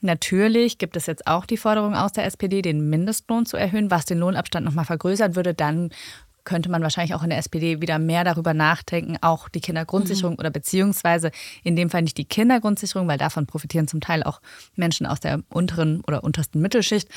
Natürlich 0.00 0.76
gibt 0.78 0.96
es 0.96 1.06
jetzt 1.06 1.26
auch 1.26 1.46
die 1.46 1.56
Forderung 1.56 1.94
aus 1.94 2.12
der 2.12 2.26
SPD, 2.26 2.60
den 2.60 2.90
Mindestlohn 2.90 3.46
zu 3.46 3.56
erhöhen, 3.56 3.90
was 3.90 4.04
den 4.04 4.18
Lohnabstand 4.18 4.66
nochmal 4.66 4.84
vergrößern 4.84 5.34
würde. 5.34 5.54
Dann 5.54 5.90
könnte 6.44 6.70
man 6.70 6.82
wahrscheinlich 6.82 7.14
auch 7.14 7.22
in 7.22 7.30
der 7.30 7.38
SPD 7.38 7.80
wieder 7.80 7.98
mehr 7.98 8.24
darüber 8.24 8.54
nachdenken, 8.54 9.16
auch 9.20 9.48
die 9.48 9.60
Kindergrundsicherung 9.60 10.34
mhm. 10.34 10.38
oder 10.38 10.50
beziehungsweise 10.50 11.30
in 11.62 11.76
dem 11.76 11.90
Fall 11.90 12.02
nicht 12.02 12.18
die 12.18 12.24
Kindergrundsicherung, 12.24 13.08
weil 13.08 13.18
davon 13.18 13.46
profitieren 13.46 13.88
zum 13.88 14.00
Teil 14.00 14.22
auch 14.22 14.40
Menschen 14.76 15.06
aus 15.06 15.20
der 15.20 15.40
unteren 15.48 16.02
oder 16.06 16.24
untersten 16.24 16.60
Mittelschicht, 16.60 17.08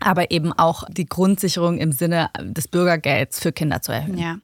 aber 0.00 0.30
eben 0.30 0.52
auch 0.52 0.84
die 0.88 1.06
Grundsicherung 1.06 1.78
im 1.78 1.92
Sinne 1.92 2.30
des 2.40 2.68
Bürgergelds 2.68 3.40
für 3.40 3.52
Kinder 3.52 3.80
zu 3.82 3.92
erhöhen. 3.92 4.18
Ja. 4.18 4.36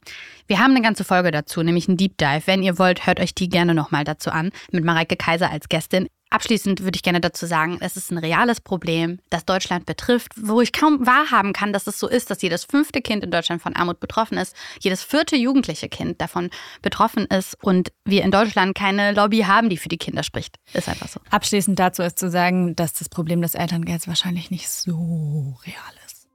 Wir 0.46 0.58
haben 0.58 0.72
eine 0.72 0.82
ganze 0.82 1.04
Folge 1.04 1.31
dazu, 1.31 1.62
nämlich 1.62 1.88
einen 1.88 1.96
Deep 1.96 2.19
Dive. 2.19 2.42
Wenn 2.46 2.62
ihr 2.62 2.78
wollt, 2.78 3.06
hört 3.06 3.20
euch 3.20 3.34
die 3.34 3.48
gerne 3.48 3.75
nochmal 3.75 4.04
dazu 4.04 4.31
an, 4.31 4.50
mit 4.72 4.84
Mareike 4.84 5.16
Kaiser 5.16 5.50
als 5.50 5.69
Gästin. 5.69 6.08
Abschließend 6.32 6.84
würde 6.84 6.94
ich 6.94 7.02
gerne 7.02 7.20
dazu 7.20 7.44
sagen, 7.44 7.78
es 7.80 7.96
ist 7.96 8.12
ein 8.12 8.18
reales 8.18 8.60
Problem, 8.60 9.18
das 9.30 9.44
Deutschland 9.44 9.84
betrifft, 9.84 10.30
wo 10.36 10.60
ich 10.60 10.72
kaum 10.72 11.04
wahrhaben 11.04 11.52
kann, 11.52 11.72
dass 11.72 11.88
es 11.88 11.98
so 11.98 12.08
ist, 12.08 12.30
dass 12.30 12.40
jedes 12.40 12.64
fünfte 12.64 13.02
Kind 13.02 13.24
in 13.24 13.32
Deutschland 13.32 13.60
von 13.60 13.74
Armut 13.74 13.98
betroffen 13.98 14.38
ist, 14.38 14.54
jedes 14.78 15.02
vierte 15.02 15.34
jugendliche 15.34 15.88
Kind 15.88 16.20
davon 16.20 16.50
betroffen 16.82 17.26
ist 17.26 17.56
und 17.64 17.90
wir 18.04 18.22
in 18.22 18.30
Deutschland 18.30 18.76
keine 18.76 19.10
Lobby 19.10 19.40
haben, 19.40 19.68
die 19.68 19.76
für 19.76 19.88
die 19.88 19.98
Kinder 19.98 20.22
spricht. 20.22 20.56
Ist 20.72 20.88
einfach 20.88 21.08
so. 21.08 21.18
Abschließend 21.30 21.76
dazu 21.76 22.02
ist 22.02 22.20
zu 22.20 22.30
sagen, 22.30 22.76
dass 22.76 22.92
das 22.92 23.08
Problem 23.08 23.42
des 23.42 23.56
Elterngelds 23.56 24.06
wahrscheinlich 24.06 24.52
nicht 24.52 24.68
so 24.68 25.58
real 25.66 25.94
ist. 26.06 26.28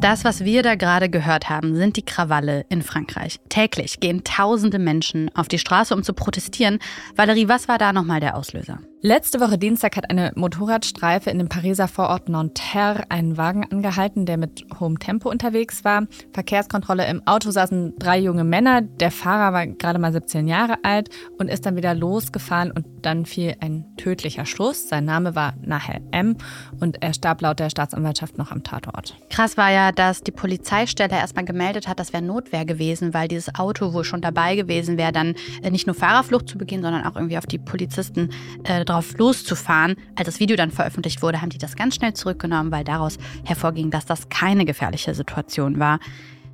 Das, 0.00 0.24
was 0.24 0.46
wir 0.46 0.62
da 0.62 0.76
gerade 0.76 1.10
gehört 1.10 1.50
haben, 1.50 1.76
sind 1.76 1.98
die 1.98 2.04
Krawalle 2.04 2.64
in 2.70 2.80
Frankreich. 2.80 3.38
Täglich 3.50 4.00
gehen 4.00 4.24
tausende 4.24 4.78
Menschen 4.78 5.30
auf 5.34 5.46
die 5.46 5.58
Straße, 5.58 5.94
um 5.94 6.02
zu 6.02 6.14
protestieren. 6.14 6.78
Valerie, 7.16 7.48
was 7.48 7.68
war 7.68 7.76
da 7.76 7.92
nochmal 7.92 8.18
der 8.18 8.34
Auslöser? 8.34 8.78
Letzte 9.02 9.40
Woche 9.40 9.56
Dienstag 9.56 9.96
hat 9.96 10.10
eine 10.10 10.30
Motorradstreife 10.34 11.30
in 11.30 11.38
dem 11.38 11.48
Pariser 11.48 11.88
Vorort 11.88 12.28
Nanterre 12.28 13.04
einen 13.08 13.38
Wagen 13.38 13.64
angehalten, 13.64 14.26
der 14.26 14.36
mit 14.36 14.66
hohem 14.78 14.98
Tempo 14.98 15.30
unterwegs 15.30 15.86
war. 15.86 16.06
Verkehrskontrolle 16.34 17.08
im 17.08 17.26
Auto 17.26 17.50
saßen 17.50 17.94
drei 17.98 18.18
junge 18.18 18.44
Männer. 18.44 18.82
Der 18.82 19.10
Fahrer 19.10 19.54
war 19.54 19.66
gerade 19.66 19.98
mal 19.98 20.12
17 20.12 20.46
Jahre 20.46 20.76
alt 20.82 21.08
und 21.38 21.48
ist 21.48 21.64
dann 21.64 21.76
wieder 21.76 21.94
losgefahren 21.94 22.72
und 22.72 22.84
dann 23.00 23.24
fiel 23.24 23.56
ein 23.60 23.86
tödlicher 23.96 24.44
Schuss. 24.44 24.90
Sein 24.90 25.06
Name 25.06 25.34
war 25.34 25.54
Nahel 25.62 26.02
M. 26.10 26.36
und 26.78 27.02
er 27.02 27.14
starb 27.14 27.40
laut 27.40 27.58
der 27.58 27.70
Staatsanwaltschaft 27.70 28.36
noch 28.36 28.50
am 28.50 28.64
Tatort. 28.64 29.16
Krass 29.30 29.56
war 29.56 29.70
ja, 29.72 29.92
dass 29.92 30.22
die 30.24 30.30
Polizeistelle 30.30 31.16
erstmal 31.16 31.46
gemeldet 31.46 31.88
hat, 31.88 31.98
das 31.98 32.12
wäre 32.12 32.22
Notwehr 32.22 32.66
gewesen, 32.66 33.14
weil 33.14 33.28
dieses 33.28 33.54
Auto 33.54 33.94
wohl 33.94 34.04
schon 34.04 34.20
dabei 34.20 34.56
gewesen 34.56 34.98
wäre, 34.98 35.12
dann 35.12 35.36
äh, 35.62 35.70
nicht 35.70 35.86
nur 35.86 35.96
Fahrerflucht 35.96 36.50
zu 36.50 36.58
begehen, 36.58 36.82
sondern 36.82 37.06
auch 37.06 37.16
irgendwie 37.16 37.38
auf 37.38 37.46
die 37.46 37.58
Polizisten 37.58 38.28
äh, 38.64 38.84
drauf 38.90 39.16
loszufahren. 39.18 39.96
Als 40.16 40.26
das 40.26 40.40
Video 40.40 40.56
dann 40.56 40.70
veröffentlicht 40.70 41.22
wurde, 41.22 41.40
haben 41.40 41.50
die 41.50 41.58
das 41.58 41.76
ganz 41.76 41.94
schnell 41.94 42.12
zurückgenommen, 42.12 42.72
weil 42.72 42.84
daraus 42.84 43.18
hervorging, 43.44 43.90
dass 43.90 44.04
das 44.04 44.28
keine 44.28 44.64
gefährliche 44.64 45.14
Situation 45.14 45.78
war. 45.78 46.00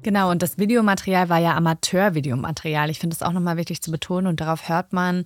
Genau, 0.06 0.30
und 0.30 0.40
das 0.40 0.56
Videomaterial 0.56 1.28
war 1.30 1.38
ja 1.38 1.56
Amateurvideomaterial. 1.56 2.90
Ich 2.90 3.00
finde 3.00 3.14
es 3.14 3.22
auch 3.22 3.32
nochmal 3.32 3.56
wichtig 3.56 3.82
zu 3.82 3.90
betonen 3.90 4.28
und 4.28 4.40
darauf 4.40 4.68
hört 4.68 4.92
man, 4.92 5.24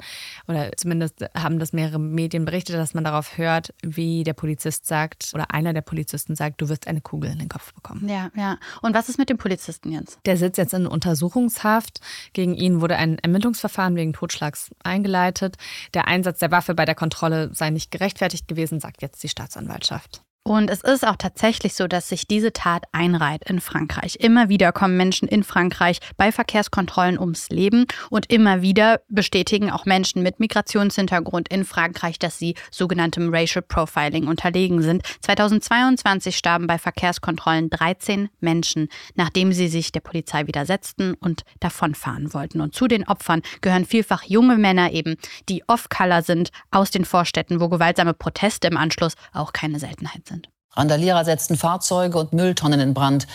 oder 0.49 0.71
zumindest 0.75 1.23
haben 1.37 1.59
das 1.59 1.75
mehrere 1.75 1.99
Medien 1.99 2.47
berichtet, 2.47 2.77
dass 2.77 2.95
man 2.95 3.05
darauf 3.05 3.37
hört, 3.37 3.75
wie 3.83 4.25
der 4.25 4.33
Polizist 4.33 4.87
sagt 4.87 5.33
oder 5.35 5.51
einer 5.51 5.75
der 5.75 5.83
Polizisten 5.83 6.35
sagt, 6.35 6.63
du 6.63 6.71
wirst 6.71 6.87
eine 6.87 7.03
Kugel 7.03 7.31
in 7.31 7.39
den 7.39 7.51
Kopf 7.51 7.75
bekommen. 7.75 8.09
Ja, 8.09 8.31
ja. 8.35 8.57
Und 8.81 8.95
was 8.95 9.11
ist 9.11 9.19
mit 9.19 9.29
dem 9.29 9.37
Polizisten 9.37 9.93
jetzt? 9.93 10.19
Der 10.25 10.39
sitzt 10.39 10.57
jetzt 10.57 10.73
in 10.73 10.87
Untersuchungshaft. 10.87 12.01
Gegen 12.33 12.55
ihn 12.55 12.81
wurde 12.81 12.97
ein 12.97 13.19
Ermittlungsverfahren 13.19 13.97
wegen 13.97 14.15
Totschlags 14.15 14.71
eingeleitet. 14.83 15.59
Der 15.93 16.09
Einsatz 16.09 16.39
der 16.39 16.53
Waffe 16.53 16.75
bei 16.75 16.87
der 16.87 16.95
Kontrolle 16.95 17.51
sei 17.53 17.69
nicht 17.69 17.91
gerechtfertigt 17.91 18.49
gewesen, 18.49 18.81
sagt 18.81 19.03
jetzt 19.03 19.23
die 19.23 19.29
Staatsanwaltschaft. 19.29 20.23
Und 20.51 20.69
es 20.69 20.81
ist 20.81 21.07
auch 21.07 21.15
tatsächlich 21.15 21.75
so, 21.75 21.87
dass 21.87 22.09
sich 22.09 22.27
diese 22.27 22.53
Tat 22.53 22.83
einreiht 22.91 23.49
in 23.49 23.61
Frankreich. 23.61 24.17
Immer 24.17 24.49
wieder 24.49 24.73
kommen 24.73 24.97
Menschen 24.97 25.29
in 25.29 25.45
Frankreich 25.45 26.01
bei 26.17 26.33
Verkehrskontrollen 26.33 27.21
ums 27.21 27.51
Leben 27.51 27.87
und 28.11 28.33
immer 28.33 28.61
wieder 28.61 29.01
bestätigen 29.09 29.71
auch 29.71 29.85
Menschen 29.85 30.25
mit 30.25 30.41
Migrationshintergrund 30.41 31.49
in 31.51 31.65
Frankreich, 31.65 32.19
dass 32.19 32.41
sie 32.41 32.57
sogenanntem 32.73 33.33
Racial 33.33 33.63
Profiling 33.63 34.27
unterlegen 34.27 34.83
sind. 34.83 35.05
2022 35.21 36.37
starben 36.37 36.67
bei 36.67 36.79
Verkehrskontrollen 36.79 37.71
13 37.71 38.29
Menschen, 38.41 38.89
nachdem 39.15 39.53
sie 39.53 39.69
sich 39.69 39.93
der 39.93 40.01
Polizei 40.01 40.49
widersetzten 40.49 41.15
und 41.15 41.45
davonfahren 41.61 42.35
wollten. 42.35 42.61
Und 42.61 42.75
zu 42.75 42.89
den 42.89 43.07
Opfern 43.07 43.43
gehören 43.61 43.87
vielfach 43.87 44.25
junge 44.25 44.57
Männer 44.57 44.91
eben, 44.91 45.15
die 45.49 45.63
off-color 45.69 46.23
sind, 46.23 46.51
aus 46.73 46.91
den 46.91 47.05
Vorstädten, 47.05 47.61
wo 47.61 47.69
gewaltsame 47.69 48.15
Proteste 48.15 48.67
im 48.67 48.77
Anschluss 48.77 49.15
auch 49.33 49.53
keine 49.53 49.79
Seltenheit 49.79 50.27
sind. 50.27 50.40
Randalierer 50.77 51.25
setzten 51.25 51.57
Fahrzeuge 51.57 52.19
und 52.19 52.33
Mülltonnen 52.33 52.81
in 52.81 52.95
Brand. 52.95 53.27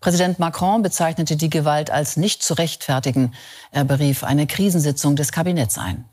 Präsident 0.00 0.38
Macron 0.38 0.82
bezeichnete 0.82 1.36
die 1.36 1.50
Gewalt 1.50 1.90
als 1.90 2.16
nicht 2.16 2.42
zu 2.42 2.54
rechtfertigen. 2.54 3.32
Er 3.70 3.84
berief 3.84 4.22
eine 4.22 4.46
Krisensitzung 4.46 5.16
des 5.16 5.32
Kabinetts 5.32 5.78
ein. 5.78 6.04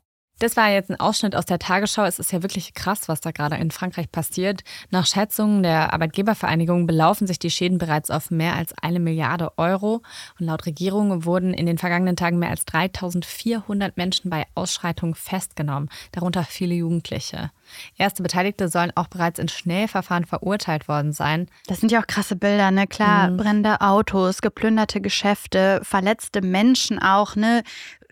Das 0.42 0.58
war 0.58 0.72
jetzt 0.72 0.90
ein 0.90 1.00
Ausschnitt 1.00 1.36
aus 1.36 1.46
der 1.46 1.60
Tagesschau. 1.60 2.04
Es 2.04 2.18
ist 2.18 2.32
ja 2.32 2.42
wirklich 2.42 2.74
krass, 2.74 3.08
was 3.08 3.22
da 3.22 3.30
gerade 3.30 3.58
in 3.58 3.70
Frankreich 3.70 4.12
passiert. 4.12 4.64
Nach 4.90 5.06
Schätzungen 5.06 5.62
der 5.62 5.94
Arbeitgebervereinigung 5.94 6.88
belaufen 6.88 7.28
sich 7.28 7.38
die 7.38 7.52
Schäden 7.52 7.78
bereits 7.78 8.10
auf 8.10 8.32
mehr 8.32 8.56
als 8.56 8.74
eine 8.82 9.00
Milliarde 9.00 9.52
Euro. 9.58 10.02
Und 10.40 10.48
laut 10.48 10.66
Regierung 10.66 11.26
wurden 11.26 11.54
in 11.54 11.68
den 11.68 11.78
vergangenen 11.78 12.16
Tagen 12.16 12.40
mehr 12.40 12.50
als 12.50 12.66
3400 12.66 13.98
Menschen 13.98 14.32
bei 14.32 14.48
Ausschreitungen 14.56 15.14
festgenommen, 15.14 15.90
darunter 16.12 16.44
viele 16.44 16.74
Jugendliche. 16.74 17.52
Erste 17.98 18.24
Beteiligte 18.24 18.68
sollen 18.68 18.92
auch 18.96 19.08
bereits 19.08 19.38
in 19.38 19.48
Schnellverfahren 19.48 20.26
verurteilt 20.26 20.88
worden 20.88 21.14
sein. 21.14 21.50
Das 21.68 21.80
sind 21.80 21.92
ja 21.92 22.02
auch 22.02 22.08
krasse 22.08 22.36
Bilder, 22.36 22.72
ne? 22.72 22.88
Klar, 22.88 23.30
mhm. 23.30 23.38
brennende 23.38 23.82
Autos, 23.82 24.42
geplünderte 24.42 25.02
Geschäfte, 25.02 25.82
verletzte 25.84 26.42
Menschen 26.42 27.00
auch, 27.00 27.36
ne? 27.36 27.62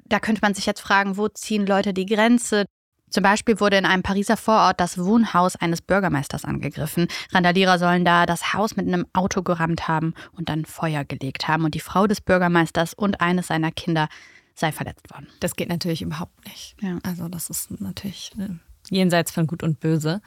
Da 0.10 0.20
könnte 0.20 0.42
man 0.42 0.54
sich 0.54 0.66
jetzt 0.66 0.82
fragen, 0.82 1.18
wo 1.18 1.28
ziehen 1.28 1.66
Leute 1.66 1.94
die 1.94 2.06
Grenze? 2.06 2.66
Zum 3.10 3.24
Beispiel 3.24 3.60
wurde 3.60 3.78
in 3.78 3.86
einem 3.86 4.04
Pariser 4.04 4.38
Vorort 4.38 4.80
das 4.80 4.98
Wohnhaus 4.98 5.56
eines 5.56 5.82
Bürgermeisters 5.82 6.46
angegriffen. 6.46 7.08
Randalierer 7.32 7.80
sollen 7.80 8.06
da 8.06 8.26
das 8.26 8.54
Haus 8.54 8.76
mit 8.76 8.88
einem 8.88 9.08
Auto 9.14 9.42
gerammt 9.42 9.88
haben 9.88 10.14
und 10.34 10.50
dann 10.50 10.66
Feuer 10.66 11.06
gelegt 11.06 11.48
haben. 11.48 11.66
Und 11.66 11.74
die 11.74 11.80
Frau 11.80 12.06
des 12.06 12.22
Bürgermeisters 12.22 12.94
und 12.94 13.22
eines 13.22 13.48
seiner 13.48 13.72
Kinder 13.72 14.10
sei 14.54 14.72
verletzt 14.72 15.10
worden. 15.12 15.28
Das 15.40 15.56
geht 15.56 15.70
natürlich 15.70 16.02
überhaupt 16.02 16.46
nicht. 16.46 16.76
Ja. 16.82 17.00
Also 17.04 17.30
das 17.30 17.50
ist 17.50 17.72
natürlich 17.80 18.32
äh, 18.38 18.50
jenseits 18.90 19.32
von 19.32 19.48
Gut 19.48 19.64
und 19.64 19.80
Böse. 19.80 20.22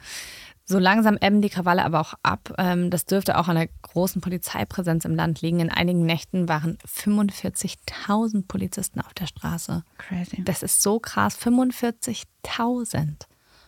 So 0.65 0.79
langsam 0.79 1.17
ebben 1.19 1.41
die 1.41 1.49
Krawalle 1.49 1.83
aber 1.83 1.99
auch 1.99 2.13
ab. 2.23 2.53
Ähm, 2.57 2.89
das 2.89 3.05
dürfte 3.05 3.37
auch 3.37 3.49
an 3.49 3.55
der 3.55 3.67
großen 3.81 4.21
Polizeipräsenz 4.21 5.03
im 5.03 5.15
Land 5.15 5.41
liegen. 5.41 5.59
In 5.59 5.69
einigen 5.69 6.05
Nächten 6.05 6.47
waren 6.47 6.77
45.000 6.87 8.47
Polizisten 8.47 9.01
auf 9.01 9.13
der 9.13 9.27
Straße. 9.27 9.83
Crazy. 9.97 10.41
Das 10.45 10.63
ist 10.63 10.81
so 10.81 10.99
krass. 10.99 11.37
45.000. 11.37 13.27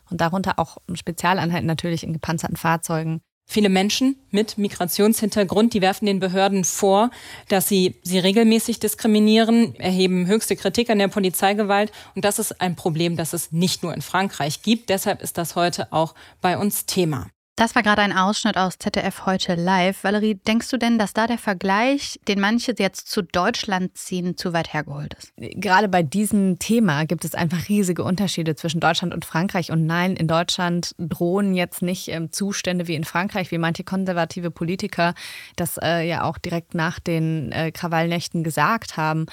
Und 0.10 0.22
darunter 0.22 0.58
auch 0.58 0.78
Spezialeinheiten 0.94 1.68
natürlich 1.68 2.04
in 2.04 2.14
gepanzerten 2.14 2.56
Fahrzeugen. 2.56 3.22
Viele 3.48 3.70
Menschen 3.70 4.16
mit 4.32 4.58
Migrationshintergrund, 4.58 5.74
die 5.74 5.82
werfen 5.82 6.08
den 6.08 6.20
Behörden 6.20 6.64
vor, 6.64 7.12
dass 7.48 7.68
sie 7.68 7.96
sie 8.02 8.20
regelmäßig 8.20 8.80
diskriminieren, 8.80 9.76
erheben 9.76 10.26
höchste 10.26 10.56
Kritik 10.56 10.90
an 10.90 11.00
der 11.00 11.10
Polizeigewalt. 11.10 11.92
Und 12.16 12.26
das 12.26 12.40
ist 12.40 12.60
ein 12.60 12.76
Problem, 12.76 13.18
das 13.18 13.34
es 13.34 13.52
nicht 13.52 13.84
nur 13.84 13.94
in 13.94 14.02
Frankreich 14.02 14.62
gibt. 14.62 14.90
Deshalb 14.90 15.22
ist 15.22 15.38
das 15.38 15.56
heute 15.56 15.92
auch 15.94 16.16
bei 16.42 16.58
uns 16.58 16.86
Thema. 16.86 17.28
Das 17.58 17.74
war 17.74 17.84
gerade 17.84 18.02
ein 18.02 18.12
Ausschnitt 18.12 18.58
aus 18.58 18.78
ZDF 18.80 19.26
heute 19.26 19.56
live. 19.56 20.04
Valerie, 20.04 20.36
denkst 20.36 20.70
du 20.72 20.78
denn, 20.78 21.00
dass 21.00 21.14
da 21.14 21.26
der 21.26 21.38
Vergleich, 21.38 22.20
den 22.28 22.42
manche 22.42 22.76
jetzt 22.78 23.10
zu 23.10 23.22
Deutschland 23.22 23.98
ziehen, 23.98 24.36
zu 24.36 24.52
weit 24.52 24.74
hergeholt 24.74 25.14
ist? 25.14 25.32
Gerade 25.38 25.88
bei 25.88 26.04
diesem 26.04 26.60
Thema 26.60 27.06
gibt 27.06 27.24
es 27.24 27.34
einfach 27.34 27.70
riesige 27.70 28.04
Unterschiede 28.04 28.58
zwischen 28.58 28.82
Deutschland 28.82 29.14
und 29.14 29.24
Frankreich. 29.24 29.72
Und 29.72 29.86
nein, 29.86 30.18
in 30.18 30.28
Deutschland 30.28 30.96
drohen 30.98 31.54
jetzt 31.54 31.82
nicht 31.82 32.10
ähm, 32.10 32.30
Zustände 32.30 32.90
wie 32.90 32.96
in 32.96 33.06
Frankreich, 33.06 33.52
wie 33.52 33.58
manche 33.58 33.86
konservative 33.86 34.52
Politiker 34.52 35.14
das 35.56 35.78
äh, 35.82 36.06
ja 36.06 36.26
auch 36.26 36.38
direkt 36.38 36.76
nach 36.76 37.00
den 37.00 37.54
äh, 37.54 37.72
Krawallnächten 37.72 38.44
gesagt 38.44 38.98
haben. 38.98 39.28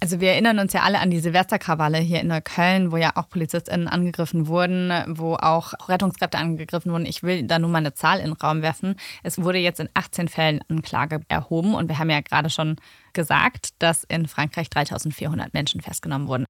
Also 0.00 0.20
wir 0.20 0.30
erinnern 0.30 0.60
uns 0.60 0.72
ja 0.72 0.82
alle 0.82 1.00
an 1.00 1.10
die 1.10 1.18
Silvesterkrawalle 1.18 1.98
hier 1.98 2.20
in 2.20 2.28
Neukölln, 2.28 2.92
wo 2.92 2.96
ja 2.96 3.12
auch 3.16 3.28
PolizistInnen 3.28 3.88
angegriffen 3.88 4.46
wurden, 4.46 4.92
wo 5.08 5.34
auch 5.34 5.72
Rettungskräfte 5.88 6.38
angegriffen 6.38 6.92
wurden. 6.92 7.04
Ich 7.04 7.24
will 7.24 7.42
da 7.42 7.58
nur 7.58 7.68
mal 7.68 7.78
eine 7.78 7.94
Zahl 7.94 8.20
in 8.20 8.26
den 8.26 8.34
Raum 8.34 8.62
werfen. 8.62 8.94
Es 9.24 9.42
wurde 9.42 9.58
jetzt 9.58 9.80
in 9.80 9.88
18 9.94 10.28
Fällen 10.28 10.60
Anklage 10.68 11.20
erhoben 11.28 11.74
und 11.74 11.88
wir 11.88 11.98
haben 11.98 12.10
ja 12.10 12.20
gerade 12.20 12.48
schon 12.48 12.76
gesagt, 13.12 13.70
dass 13.80 14.04
in 14.04 14.28
Frankreich 14.28 14.70
3400 14.70 15.52
Menschen 15.52 15.80
festgenommen 15.80 16.28
wurden. 16.28 16.44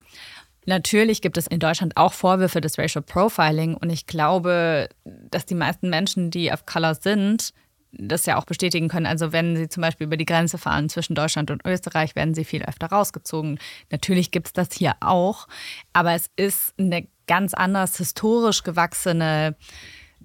Natürlich 0.66 1.22
gibt 1.22 1.38
es 1.38 1.46
in 1.46 1.60
Deutschland 1.60 1.96
auch 1.96 2.12
Vorwürfe 2.12 2.60
des 2.60 2.78
Racial 2.78 3.02
Profiling 3.02 3.74
und 3.74 3.88
ich 3.88 4.06
glaube, 4.06 4.90
dass 5.04 5.46
die 5.46 5.54
meisten 5.54 5.88
Menschen, 5.88 6.30
die 6.30 6.52
auf 6.52 6.66
Color 6.66 6.96
sind, 6.96 7.54
das 7.92 8.26
ja 8.26 8.36
auch 8.36 8.44
bestätigen 8.44 8.88
können. 8.88 9.06
Also 9.06 9.32
wenn 9.32 9.56
Sie 9.56 9.68
zum 9.68 9.80
Beispiel 9.80 10.06
über 10.06 10.16
die 10.16 10.26
Grenze 10.26 10.58
fahren 10.58 10.88
zwischen 10.88 11.14
Deutschland 11.14 11.50
und 11.50 11.64
Österreich, 11.64 12.14
werden 12.16 12.34
Sie 12.34 12.44
viel 12.44 12.62
öfter 12.62 12.88
rausgezogen. 12.88 13.58
Natürlich 13.90 14.30
gibt 14.30 14.48
es 14.48 14.52
das 14.52 14.68
hier 14.72 14.94
auch, 15.00 15.48
aber 15.92 16.12
es 16.12 16.30
ist 16.36 16.74
eine 16.78 17.08
ganz 17.26 17.54
anders 17.54 17.96
historisch 17.98 18.62
gewachsene 18.62 19.56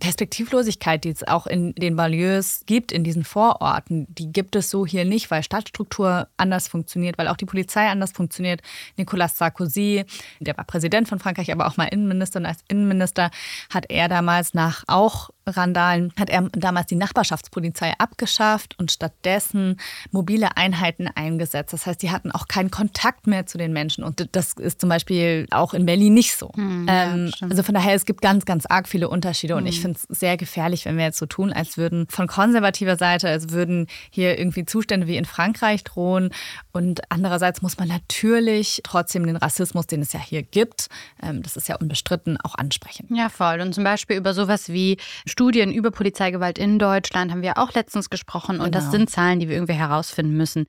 Perspektivlosigkeit, 0.03 1.05
die 1.05 1.11
es 1.11 1.25
auch 1.25 1.47
in 1.47 1.73
den 1.75 1.95
Banlieues 1.95 2.63
gibt, 2.65 2.91
in 2.91 3.05
diesen 3.05 3.23
Vororten, 3.23 4.05
die 4.09 4.33
gibt 4.33 4.53
es 4.57 4.69
so 4.69 4.85
hier 4.85 5.05
nicht, 5.05 5.31
weil 5.31 5.43
Stadtstruktur 5.43 6.27
anders 6.35 6.67
funktioniert, 6.67 7.17
weil 7.17 7.29
auch 7.29 7.37
die 7.37 7.45
Polizei 7.45 7.87
anders 7.87 8.11
funktioniert. 8.11 8.59
Nicolas 8.97 9.37
Sarkozy, 9.37 10.03
der 10.41 10.57
war 10.57 10.65
Präsident 10.65 11.07
von 11.07 11.19
Frankreich, 11.19 11.53
aber 11.53 11.67
auch 11.67 11.77
mal 11.77 11.85
Innenminister 11.85 12.41
und 12.41 12.45
als 12.45 12.65
Innenminister 12.67 13.31
hat 13.69 13.85
er 13.89 14.09
damals 14.09 14.53
nach 14.53 14.83
auch 14.87 15.29
Randalen 15.45 16.13
hat 16.17 16.29
er 16.29 16.41
damals 16.53 16.87
die 16.87 16.95
Nachbarschaftspolizei 16.95 17.93
abgeschafft 17.97 18.79
und 18.79 18.91
stattdessen 18.91 19.77
mobile 20.11 20.55
Einheiten 20.55 21.07
eingesetzt. 21.07 21.73
Das 21.73 21.85
heißt, 21.85 22.01
die 22.01 22.11
hatten 22.11 22.31
auch 22.31 22.47
keinen 22.47 22.71
Kontakt 22.71 23.27
mehr 23.27 23.45
zu 23.45 23.57
den 23.57 23.73
Menschen. 23.73 24.03
Und 24.03 24.29
das 24.31 24.53
ist 24.53 24.79
zum 24.79 24.89
Beispiel 24.89 25.47
auch 25.51 25.73
in 25.73 25.85
Berlin 25.85 26.13
nicht 26.13 26.35
so. 26.35 26.51
Hm, 26.55 26.85
ähm, 26.89 27.31
also 27.41 27.63
von 27.63 27.75
daher, 27.75 27.93
es 27.93 28.05
gibt 28.05 28.21
ganz, 28.21 28.45
ganz 28.45 28.65
arg 28.65 28.87
viele 28.87 29.09
Unterschiede. 29.09 29.55
Und 29.55 29.65
ich 29.65 29.77
hm. 29.77 29.83
Finde 29.93 30.13
es 30.13 30.19
sehr 30.19 30.37
gefährlich, 30.37 30.85
wenn 30.85 30.97
wir 30.97 31.05
jetzt 31.05 31.17
so 31.17 31.25
tun, 31.25 31.53
als 31.53 31.77
würden 31.77 32.07
von 32.09 32.27
konservativer 32.27 32.97
Seite, 32.97 33.29
als 33.29 33.49
würden 33.49 33.87
hier 34.09 34.37
irgendwie 34.37 34.65
Zustände 34.65 35.07
wie 35.07 35.17
in 35.17 35.25
Frankreich 35.25 35.83
drohen. 35.83 36.31
Und 36.71 37.01
andererseits 37.09 37.61
muss 37.61 37.77
man 37.77 37.87
natürlich 37.87 38.81
trotzdem 38.83 39.25
den 39.25 39.35
Rassismus, 39.35 39.87
den 39.87 40.01
es 40.01 40.13
ja 40.13 40.19
hier 40.19 40.43
gibt, 40.43 40.87
ähm, 41.21 41.43
das 41.43 41.57
ist 41.57 41.67
ja 41.67 41.75
unbestritten, 41.75 42.37
auch 42.43 42.55
ansprechen. 42.55 43.07
Ja, 43.13 43.29
voll. 43.29 43.61
Und 43.61 43.73
zum 43.73 43.83
Beispiel 43.83 44.17
über 44.17 44.33
sowas 44.33 44.69
wie 44.69 44.97
Studien 45.25 45.71
über 45.71 45.91
Polizeigewalt 45.91 46.57
in 46.57 46.79
Deutschland 46.79 47.31
haben 47.31 47.41
wir 47.41 47.57
auch 47.57 47.73
letztens 47.73 48.09
gesprochen. 48.09 48.59
Und 48.59 48.71
genau. 48.71 48.77
das 48.77 48.91
sind 48.91 49.09
Zahlen, 49.09 49.39
die 49.39 49.47
wir 49.47 49.55
irgendwie 49.55 49.73
herausfinden 49.73 50.35
müssen. 50.35 50.65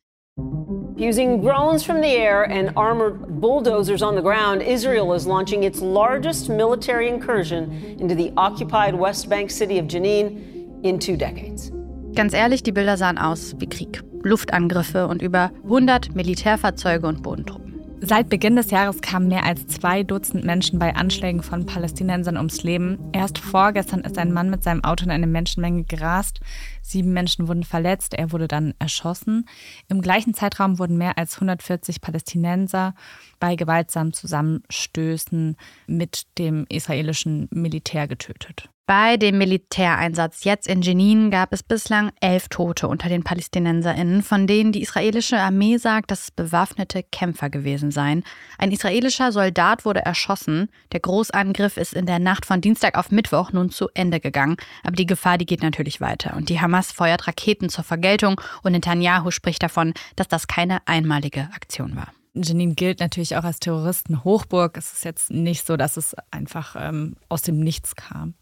Using 0.97 1.41
drones 1.41 1.85
from 1.85 2.01
the 2.01 2.09
air 2.09 2.45
and 2.45 2.73
armored 2.77 3.41
bulldozers 3.41 4.03
on 4.03 4.15
the 4.15 4.23
ground, 4.23 4.63
Israel 4.63 5.13
is 5.13 5.27
launching 5.27 5.65
its 5.65 5.81
largest 5.81 6.49
military 6.49 7.09
incursion 7.09 7.71
into 8.01 8.15
the 8.15 8.33
occupied 8.37 8.95
West 8.95 9.29
Bank 9.29 9.51
city 9.51 9.79
of 9.79 9.87
Jenin 9.87 10.83
in 10.83 10.99
two 10.99 11.17
decades. 11.17 11.71
Ganz 12.15 12.33
ehrlich, 12.33 12.63
die 12.63 12.73
Bilder 12.73 12.97
sahen 12.97 13.19
aus 13.19 13.55
wie 13.59 13.69
Krieg. 13.69 14.03
Luftangriffe 14.23 15.07
und 15.07 15.21
über 15.21 15.51
100 15.65 16.15
Militärfahrzeuge 16.15 17.07
und 17.07 17.23
Bodentruppen. 17.23 17.64
Seit 18.07 18.29
Beginn 18.29 18.55
des 18.55 18.71
Jahres 18.71 19.01
kamen 19.01 19.29
mehr 19.29 19.47
als 19.47 19.67
zwei 19.67 20.03
Dutzend 20.03 20.45
Menschen 20.45 20.79
bei 20.79 20.95
Anschlägen 20.95 21.43
von 21.43 21.65
Palästinensern 21.65 22.37
ums 22.37 22.63
Leben. 22.63 22.99
Erst 23.15 23.39
vorgestern 23.39 24.01
ist 24.01 24.19
ein 24.19 24.31
Mann 24.31 24.51
mit 24.51 24.63
seinem 24.63 24.85
Auto 24.85 25.07
in 25.07 25.11
eine 25.11 25.27
Menschenmenge 25.27 25.85
gerast. 25.85 26.41
Sieben 26.83 27.15
Menschen 27.15 27.49
wurden 27.49 27.65
verletzt, 27.65 28.13
er 28.13 28.31
wurde 28.31 28.47
dann 28.47 28.75
erschossen. 28.79 29.49
Im 29.89 30.03
gleichen 30.03 30.35
Zeitraum 30.35 30.79
wurden 30.79 30.99
mehr 30.99 31.17
als 31.17 31.37
140 31.37 32.03
Palästinenser 32.03 32.95
bei 33.41 33.57
gewaltsamen 33.57 34.13
Zusammenstößen 34.13 35.57
mit 35.87 36.27
dem 36.37 36.67
israelischen 36.69 37.49
Militär 37.53 38.07
getötet. 38.07 38.69
Bei 38.87 39.17
dem 39.17 39.39
Militäreinsatz 39.39 40.45
jetzt 40.45 40.67
in 40.67 40.83
Jenin 40.83 41.31
gab 41.31 41.55
es 41.55 41.63
bislang 41.63 42.13
elf 42.21 42.49
Tote 42.49 42.87
unter 42.87 43.09
den 43.09 43.25
PalästinenserInnen, 43.25 44.23
von 44.23 44.47
denen 44.47 44.73
die 44.73 44.83
israelische 44.83 45.39
Armee 45.39 45.79
sagt, 45.79 46.11
dass 46.11 46.25
es 46.25 46.31
bewaffnete 46.31 47.03
Kämpfer 47.03 47.49
gewesen 47.49 47.91
seien. 47.91 48.25
Ein 48.59 48.73
israelischer 48.73 49.33
Soldat 49.33 49.87
wurde 49.87 50.05
erschossen. 50.05 50.69
Der 50.93 51.01
Großangriff 51.01 51.79
ist 51.79 51.95
in 51.95 52.05
der 52.05 52.19
Nacht 52.19 52.45
von 52.45 52.61
Dienstag 52.61 52.99
auf 52.99 53.11
Mittwoch 53.11 53.53
nun 53.53 53.71
zu 53.71 53.89
Ende 53.95 54.21
gegangen. 54.21 54.57
Aber 54.83 54.97
die 54.97 55.07
Gefahr, 55.07 55.39
die 55.39 55.47
geht 55.47 55.63
natürlich 55.63 56.03
weiter. 56.03 56.37
Und 56.37 56.51
die 56.51 56.61
Hamas 56.61 56.93
feuert 56.93 57.27
Raketen 57.27 57.71
zur 57.71 57.85
Vergeltung 57.85 58.39
und 58.63 58.73
Netanyahu 58.73 59.31
spricht 59.31 59.63
davon, 59.63 59.95
dass 60.15 60.29
das 60.29 60.47
keine 60.47 60.87
einmalige 60.87 61.49
Aktion 61.55 61.97
war. 61.97 62.13
Janine 62.35 62.75
gilt 62.75 63.01
natürlich 63.01 63.37
auch 63.37 63.45
als 63.45 63.61
Terroristenhochburg. 63.61 64.77
Es 64.77 64.93
ist 64.93 65.05
jetzt 65.05 65.31
nicht 65.31 65.67
so, 65.67 65.77
dass 65.77 65.97
es 65.97 66.17
einfach 66.31 66.75
ähm, 66.79 67.17
aus 67.29 67.43
dem 67.43 67.61
Nichts 67.61 67.95
kam. 67.95 68.35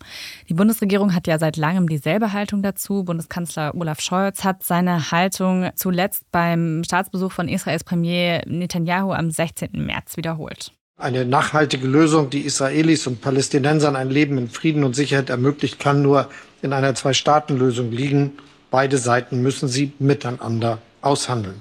Die 0.48 0.54
Bundesregierung 0.54 1.14
hat 1.14 1.26
ja 1.26 1.38
seit 1.38 1.56
langem 1.56 1.88
dieselbe 1.88 2.32
Haltung 2.32 2.62
dazu. 2.62 3.04
Bundeskanzler 3.04 3.74
Olaf 3.74 4.00
Scholz 4.00 4.44
hat 4.44 4.64
seine 4.64 5.10
Haltung 5.10 5.70
zuletzt 5.74 6.24
beim 6.32 6.82
Staatsbesuch 6.84 7.32
von 7.32 7.48
Israels 7.48 7.84
Premier 7.84 8.42
Netanyahu 8.46 9.12
am 9.12 9.30
16. 9.30 9.70
März 9.72 10.16
wiederholt. 10.16 10.72
Eine 10.96 11.24
nachhaltige 11.26 11.86
Lösung, 11.86 12.30
die 12.30 12.42
Israelis 12.42 13.06
und 13.06 13.20
Palästinensern 13.20 13.96
ein 13.96 14.08
Leben 14.08 14.38
in 14.38 14.48
Frieden 14.48 14.84
und 14.84 14.94
Sicherheit 14.94 15.30
ermöglicht, 15.30 15.78
kann 15.78 16.00
nur 16.00 16.28
in 16.62 16.72
einer 16.72 16.94
Zwei-Staaten-Lösung 16.94 17.90
liegen. 17.90 18.32
Beide 18.70 18.96
Seiten 18.98 19.42
müssen 19.42 19.68
sie 19.68 19.92
miteinander 19.98 20.78
aushandeln. 21.02 21.60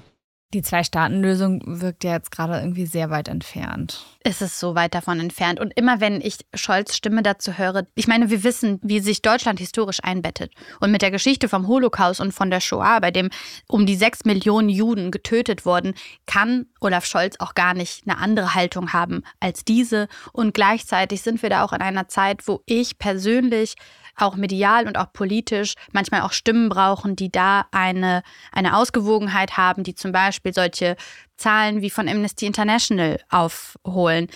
Die 0.54 0.62
Zwei-Staaten-Lösung 0.62 1.62
wirkt 1.64 2.04
ja 2.04 2.12
jetzt 2.12 2.30
gerade 2.30 2.58
irgendwie 2.58 2.84
sehr 2.84 3.08
weit 3.08 3.28
entfernt. 3.28 4.04
Es 4.22 4.42
ist 4.42 4.60
so 4.60 4.74
weit 4.74 4.94
davon 4.94 5.18
entfernt. 5.18 5.58
Und 5.58 5.72
immer 5.76 6.00
wenn 6.00 6.20
ich 6.20 6.38
Scholz 6.54 6.94
Stimme 6.94 7.22
dazu 7.22 7.56
höre, 7.56 7.86
ich 7.94 8.06
meine, 8.06 8.28
wir 8.28 8.44
wissen, 8.44 8.78
wie 8.82 9.00
sich 9.00 9.22
Deutschland 9.22 9.58
historisch 9.60 10.00
einbettet. 10.02 10.52
Und 10.80 10.92
mit 10.92 11.00
der 11.00 11.10
Geschichte 11.10 11.48
vom 11.48 11.68
Holocaust 11.68 12.20
und 12.20 12.32
von 12.32 12.50
der 12.50 12.60
Shoah, 12.60 13.00
bei 13.00 13.10
dem 13.10 13.30
um 13.66 13.86
die 13.86 13.96
sechs 13.96 14.26
Millionen 14.26 14.68
Juden 14.68 15.10
getötet 15.10 15.64
wurden, 15.64 15.94
kann 16.26 16.66
Olaf 16.80 17.06
Scholz 17.06 17.36
auch 17.38 17.54
gar 17.54 17.72
nicht 17.72 18.06
eine 18.06 18.18
andere 18.18 18.54
Haltung 18.54 18.92
haben 18.92 19.22
als 19.40 19.64
diese. 19.64 20.06
Und 20.32 20.52
gleichzeitig 20.52 21.22
sind 21.22 21.42
wir 21.42 21.48
da 21.48 21.64
auch 21.64 21.72
in 21.72 21.80
einer 21.80 22.08
Zeit, 22.08 22.46
wo 22.46 22.60
ich 22.66 22.98
persönlich 22.98 23.76
auch 24.16 24.36
medial 24.36 24.86
und 24.86 24.98
auch 24.98 25.12
politisch 25.12 25.74
manchmal 25.92 26.22
auch 26.22 26.32
Stimmen 26.32 26.68
brauchen, 26.68 27.16
die 27.16 27.30
da 27.30 27.66
eine, 27.70 28.22
eine 28.52 28.76
Ausgewogenheit 28.76 29.56
haben, 29.56 29.82
die 29.82 29.94
zum 29.94 30.12
Beispiel 30.12 30.52
solche 30.52 30.96
Zahlen 31.36 31.82
wie 31.82 31.90
von 31.90 32.08
Amnesty 32.08 32.46
International 32.46 33.20
aufholen 33.30 34.28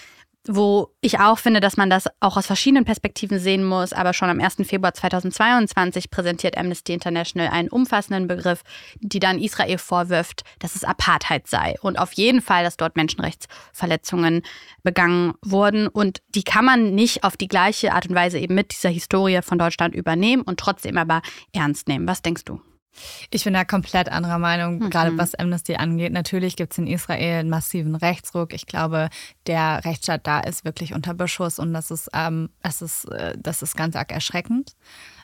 wo 0.48 0.94
ich 1.00 1.18
auch 1.18 1.38
finde, 1.38 1.60
dass 1.60 1.76
man 1.76 1.90
das 1.90 2.06
auch 2.20 2.36
aus 2.36 2.46
verschiedenen 2.46 2.84
Perspektiven 2.84 3.38
sehen 3.38 3.64
muss. 3.64 3.92
Aber 3.92 4.12
schon 4.12 4.28
am 4.28 4.40
1. 4.40 4.56
Februar 4.64 4.94
2022 4.94 6.10
präsentiert 6.10 6.56
Amnesty 6.56 6.92
International 6.92 7.48
einen 7.48 7.68
umfassenden 7.68 8.28
Begriff, 8.28 8.62
die 9.00 9.18
dann 9.18 9.38
Israel 9.38 9.78
vorwirft, 9.78 10.42
dass 10.58 10.74
es 10.74 10.84
Apartheid 10.84 11.46
sei. 11.46 11.76
Und 11.80 11.98
auf 11.98 12.12
jeden 12.12 12.42
Fall, 12.42 12.64
dass 12.64 12.76
dort 12.76 12.96
Menschenrechtsverletzungen 12.96 14.42
begangen 14.82 15.34
wurden. 15.44 15.88
Und 15.88 16.20
die 16.34 16.44
kann 16.44 16.64
man 16.64 16.94
nicht 16.94 17.24
auf 17.24 17.36
die 17.36 17.48
gleiche 17.48 17.92
Art 17.92 18.08
und 18.08 18.14
Weise 18.14 18.38
eben 18.38 18.54
mit 18.54 18.72
dieser 18.72 18.90
Historie 18.90 19.40
von 19.42 19.58
Deutschland 19.58 19.94
übernehmen 19.94 20.42
und 20.42 20.60
trotzdem 20.60 20.98
aber 20.98 21.22
ernst 21.52 21.88
nehmen. 21.88 22.08
Was 22.08 22.22
denkst 22.22 22.44
du? 22.44 22.60
Ich 23.30 23.44
bin 23.44 23.54
da 23.54 23.64
komplett 23.64 24.10
anderer 24.10 24.38
Meinung, 24.38 24.78
mhm. 24.78 24.90
gerade 24.90 25.16
was 25.18 25.34
Amnesty 25.34 25.76
angeht. 25.76 26.12
Natürlich 26.12 26.56
gibt 26.56 26.72
es 26.72 26.78
in 26.78 26.86
Israel 26.86 27.40
einen 27.40 27.50
massiven 27.50 27.94
Rechtsruck. 27.94 28.52
Ich 28.52 28.66
glaube, 28.66 29.08
der 29.46 29.84
Rechtsstaat 29.84 30.26
da 30.26 30.40
ist 30.40 30.64
wirklich 30.64 30.94
unter 30.94 31.14
Beschuss 31.14 31.58
und 31.58 31.72
das 31.72 31.90
ist, 31.90 32.10
ähm, 32.14 32.50
das 32.62 32.82
ist, 32.82 33.04
äh, 33.10 33.34
das 33.38 33.62
ist 33.62 33.76
ganz 33.76 33.96
arg 33.96 34.12
erschreckend. 34.12 34.74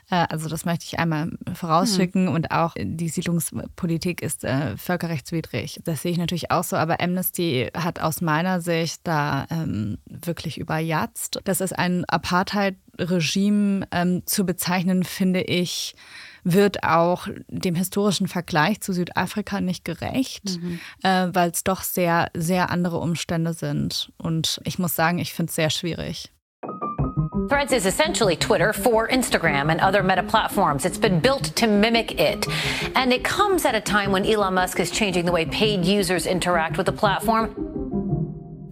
Äh, 0.09 0.25
also 0.29 0.49
das 0.49 0.65
möchte 0.65 0.85
ich 0.85 0.99
einmal 0.99 1.31
vorausschicken 1.53 2.25
mhm. 2.25 2.33
und 2.33 2.51
auch 2.51 2.75
die 2.77 3.09
Siedlungspolitik 3.09 4.21
ist 4.21 4.43
äh, 4.43 4.77
völkerrechtswidrig. 4.77 5.79
Das 5.83 6.01
sehe 6.01 6.11
ich 6.11 6.17
natürlich 6.17 6.51
auch 6.51 6.63
so, 6.63 6.75
aber 6.75 6.99
Amnesty 7.01 7.69
hat 7.75 7.99
aus 7.99 8.21
meiner 8.21 8.61
Sicht 8.61 9.01
da 9.03 9.45
ähm, 9.49 9.97
wirklich 10.05 10.57
überjatzt. 10.57 11.39
Das 11.43 11.61
ist 11.61 11.73
ein 11.73 12.05
Apartheid-Regime 12.05 13.87
ähm, 13.91 14.23
zu 14.25 14.45
bezeichnen, 14.45 15.03
finde 15.03 15.41
ich, 15.41 15.95
wird 16.43 16.83
auch 16.83 17.27
dem 17.47 17.75
historischen 17.75 18.27
Vergleich 18.27 18.81
zu 18.81 18.93
Südafrika 18.93 19.61
nicht 19.61 19.85
gerecht, 19.85 20.59
mhm. 20.61 20.79
äh, 21.03 21.27
weil 21.33 21.51
es 21.51 21.63
doch 21.63 21.81
sehr, 21.81 22.29
sehr 22.33 22.69
andere 22.69 22.97
Umstände 22.97 23.53
sind. 23.53 24.11
Und 24.17 24.59
ich 24.63 24.79
muss 24.79 24.95
sagen, 24.95 25.19
ich 25.19 25.33
finde 25.33 25.49
es 25.49 25.55
sehr 25.55 25.69
schwierig. 25.69 26.31
Threads 27.49 27.73
is 27.73 27.85
essentially 27.85 28.35
Twitter 28.35 28.73
for 28.73 29.07
Instagram 29.07 29.69
and 29.69 29.81
other 29.81 30.01
meta 30.01 30.23
platforms. 30.23 30.85
It's 30.85 30.97
been 30.97 31.19
built 31.19 31.55
to 31.57 31.67
mimic 31.67 32.19
it. 32.19 32.47
And 32.95 33.11
it 33.11 33.23
comes 33.23 33.65
at 33.65 33.75
a 33.75 33.81
time 33.81 34.11
when 34.11 34.25
Elon 34.25 34.53
Musk 34.53 34.79
is 34.79 34.89
changing 34.89 35.25
the 35.25 35.31
way 35.31 35.45
paid 35.45 35.85
users 35.85 36.25
interact 36.25 36.77
with 36.77 36.85
the 36.85 36.93
platform. 36.93 37.53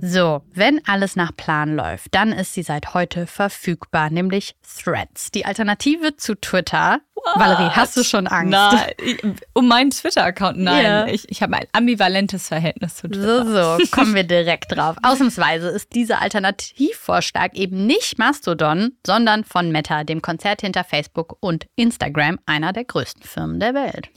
So, 0.04 0.42
wenn 0.51 0.82
alles 0.88 1.16
nach 1.16 1.36
Plan 1.38 1.75
läuft, 1.75 2.16
dann 2.16 2.32
ist 2.32 2.56
sie 2.56 2.63
seit 2.63 2.96
heute 2.96 3.28
verfügbar, 3.28 4.10
nämlich 4.10 4.56
Threads, 4.63 5.30
die 5.30 5.46
Alternative 5.46 6.16
zu 6.16 6.34
Twitter. 6.34 7.01
Valerie, 7.36 7.70
hast 7.72 7.98
du 7.98 8.04
schon 8.04 8.28
Angst? 8.28 8.52
Nein, 8.52 9.36
um 9.54 9.68
meinen 9.68 9.92
Twitter-Account? 9.92 10.58
Nein, 10.58 10.84
yeah. 10.84 11.08
ich, 11.08 11.30
ich 11.30 11.42
habe 11.42 11.56
ein 11.56 11.68
ambivalentes 11.72 12.48
Verhältnis 12.48 12.96
zu 12.96 13.08
Twitter. 13.08 13.46
So, 13.46 13.78
so, 13.78 13.86
kommen 13.92 14.16
wir 14.16 14.24
direkt 14.24 14.76
drauf. 14.76 14.98
Ausnahmsweise 15.04 15.70
ist 15.70 15.94
dieser 15.94 16.22
Alternativvorschlag 16.22 17.56
eben 17.56 17.86
nicht 17.86 18.18
Mastodon, 18.18 18.92
sondern 19.06 19.44
von 19.44 19.72
Meta, 19.72 20.04
dem 20.04 20.22
Konzert 20.22 20.62
hinter 20.62 20.84
Facebook 20.84 21.38
und 21.40 21.68
Instagram, 21.76 22.40
einer 22.46 22.74
der 22.74 22.86
größten 22.86 23.24
Firmen 23.24 23.60
der 23.60 23.74
Welt. 23.74 24.10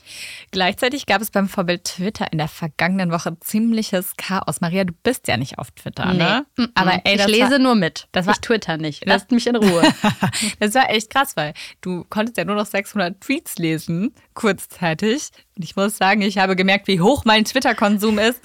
Gleichzeitig 0.51 1.05
gab 1.05 1.21
es 1.21 1.31
beim 1.31 1.47
Vorbild 1.47 1.83
Twitter 1.85 2.27
in 2.31 2.37
der 2.37 2.47
vergangenen 2.47 3.11
Woche 3.11 3.37
ziemliches 3.39 4.13
Chaos. 4.17 4.61
Maria, 4.61 4.83
du 4.83 4.93
bist 5.03 5.27
ja 5.27 5.37
nicht 5.37 5.59
auf 5.59 5.71
Twitter, 5.71 6.13
ne? 6.13 6.45
Nee. 6.57 6.67
Aber 6.75 7.01
ey, 7.03 7.15
ich 7.15 7.27
lese 7.27 7.51
war, 7.51 7.59
nur 7.59 7.75
mit. 7.75 8.07
Das 8.11 8.25
war, 8.25 8.33
ich 8.33 8.41
Twitter 8.41 8.77
nicht. 8.77 9.05
Lasst 9.05 9.31
mich 9.31 9.47
in 9.47 9.55
Ruhe. 9.55 9.83
das 10.59 10.73
war 10.73 10.89
echt 10.89 11.09
krass, 11.09 11.35
weil 11.35 11.53
du 11.81 12.03
konntest 12.09 12.37
ja 12.37 12.45
nur 12.45 12.55
noch 12.55 12.65
600 12.65 13.04
Tweets 13.11 13.57
lesen, 13.57 14.13
kurzzeitig. 14.33 15.29
Und 15.55 15.63
ich 15.63 15.75
muss 15.75 15.97
sagen, 15.97 16.21
ich 16.21 16.37
habe 16.37 16.55
gemerkt, 16.55 16.87
wie 16.87 17.01
hoch 17.01 17.25
mein 17.25 17.45
Twitter-Konsum 17.45 18.19
ist, 18.19 18.41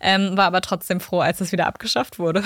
ähm, 0.00 0.36
war 0.36 0.46
aber 0.46 0.60
trotzdem 0.60 1.00
froh, 1.00 1.20
als 1.20 1.40
es 1.40 1.52
wieder 1.52 1.66
abgeschafft 1.66 2.18
wurde. 2.18 2.42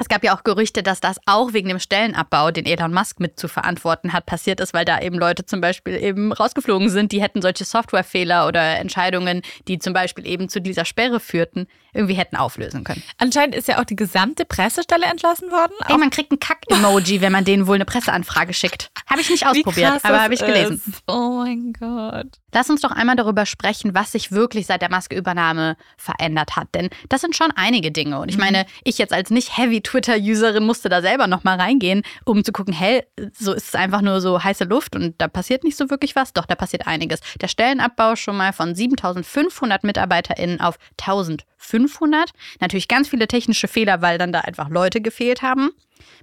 Es 0.00 0.08
gab 0.08 0.22
ja 0.22 0.36
auch 0.36 0.44
Gerüchte, 0.44 0.84
dass 0.84 1.00
das 1.00 1.16
auch 1.26 1.52
wegen 1.52 1.68
dem 1.68 1.80
Stellenabbau, 1.80 2.52
den 2.52 2.66
Elon 2.66 2.94
Musk 2.94 3.18
mit 3.18 3.38
zu 3.38 3.48
verantworten 3.48 4.12
hat, 4.12 4.26
passiert 4.26 4.60
ist, 4.60 4.72
weil 4.72 4.84
da 4.84 5.00
eben 5.00 5.18
Leute 5.18 5.44
zum 5.44 5.60
Beispiel 5.60 6.00
eben 6.00 6.32
rausgeflogen 6.32 6.88
sind, 6.88 7.10
die 7.10 7.20
hätten 7.20 7.42
solche 7.42 7.64
Softwarefehler 7.64 8.46
oder 8.46 8.78
Entscheidungen, 8.78 9.42
die 9.66 9.80
zum 9.80 9.92
Beispiel 9.92 10.24
eben 10.24 10.48
zu 10.48 10.60
dieser 10.60 10.84
Sperre 10.84 11.18
führten, 11.18 11.66
irgendwie 11.92 12.14
hätten 12.14 12.36
auflösen 12.36 12.84
können. 12.84 13.02
Anscheinend 13.18 13.56
ist 13.56 13.66
ja 13.66 13.80
auch 13.80 13.84
die 13.84 13.96
gesamte 13.96 14.44
Pressestelle 14.44 15.06
entlassen 15.06 15.50
worden. 15.50 15.72
Ey, 15.88 15.98
man 15.98 16.10
kriegt 16.10 16.30
ein 16.30 16.38
Kack-Emoji, 16.38 17.20
wenn 17.20 17.32
man 17.32 17.44
denen 17.44 17.66
wohl 17.66 17.74
eine 17.74 17.84
Presseanfrage 17.84 18.54
schickt. 18.54 18.92
Habe 19.10 19.20
ich 19.20 19.30
nicht 19.30 19.46
ausprobiert, 19.46 20.04
aber 20.04 20.22
habe 20.22 20.34
ich 20.34 20.40
gelesen. 20.40 20.80
Ist. 20.86 21.02
Oh 21.08 21.42
mein 21.42 21.72
Gott. 21.72 22.38
Lass 22.52 22.70
uns 22.70 22.80
doch 22.80 22.90
einmal 22.90 23.16
darüber 23.16 23.46
sprechen, 23.46 23.94
was 23.94 24.12
sich 24.12 24.32
wirklich 24.32 24.66
seit 24.66 24.82
der 24.82 24.90
Maske-Übernahme 24.90 25.76
verändert 25.96 26.56
hat. 26.56 26.68
Denn 26.74 26.88
das 27.08 27.20
sind 27.20 27.36
schon 27.36 27.50
einige 27.54 27.92
Dinge. 27.92 28.18
Und 28.18 28.28
ich 28.28 28.36
mhm. 28.36 28.44
meine, 28.44 28.66
ich 28.84 28.98
jetzt 28.98 29.12
als 29.12 29.30
nicht 29.30 29.56
heavy 29.56 29.80
Twitter-Userin 29.82 30.64
musste 30.64 30.88
da 30.88 31.02
selber 31.02 31.26
nochmal 31.26 31.60
reingehen, 31.60 32.02
um 32.24 32.44
zu 32.44 32.52
gucken, 32.52 32.72
hey, 32.72 33.04
so 33.32 33.52
ist 33.52 33.68
es 33.68 33.74
einfach 33.74 34.00
nur 34.00 34.20
so 34.20 34.42
heiße 34.42 34.64
Luft 34.64 34.96
und 34.96 35.14
da 35.18 35.28
passiert 35.28 35.64
nicht 35.64 35.76
so 35.76 35.90
wirklich 35.90 36.16
was. 36.16 36.32
Doch, 36.32 36.46
da 36.46 36.54
passiert 36.54 36.86
einiges. 36.86 37.20
Der 37.40 37.48
Stellenabbau 37.48 38.16
schon 38.16 38.36
mal 38.36 38.52
von 38.52 38.74
7500 38.74 39.84
MitarbeiterInnen 39.84 40.60
auf 40.60 40.78
1500. 41.00 42.30
Natürlich 42.60 42.88
ganz 42.88 43.08
viele 43.08 43.28
technische 43.28 43.68
Fehler, 43.68 44.02
weil 44.02 44.18
dann 44.18 44.32
da 44.32 44.40
einfach 44.40 44.68
Leute 44.68 45.00
gefehlt 45.00 45.42
haben. 45.42 45.70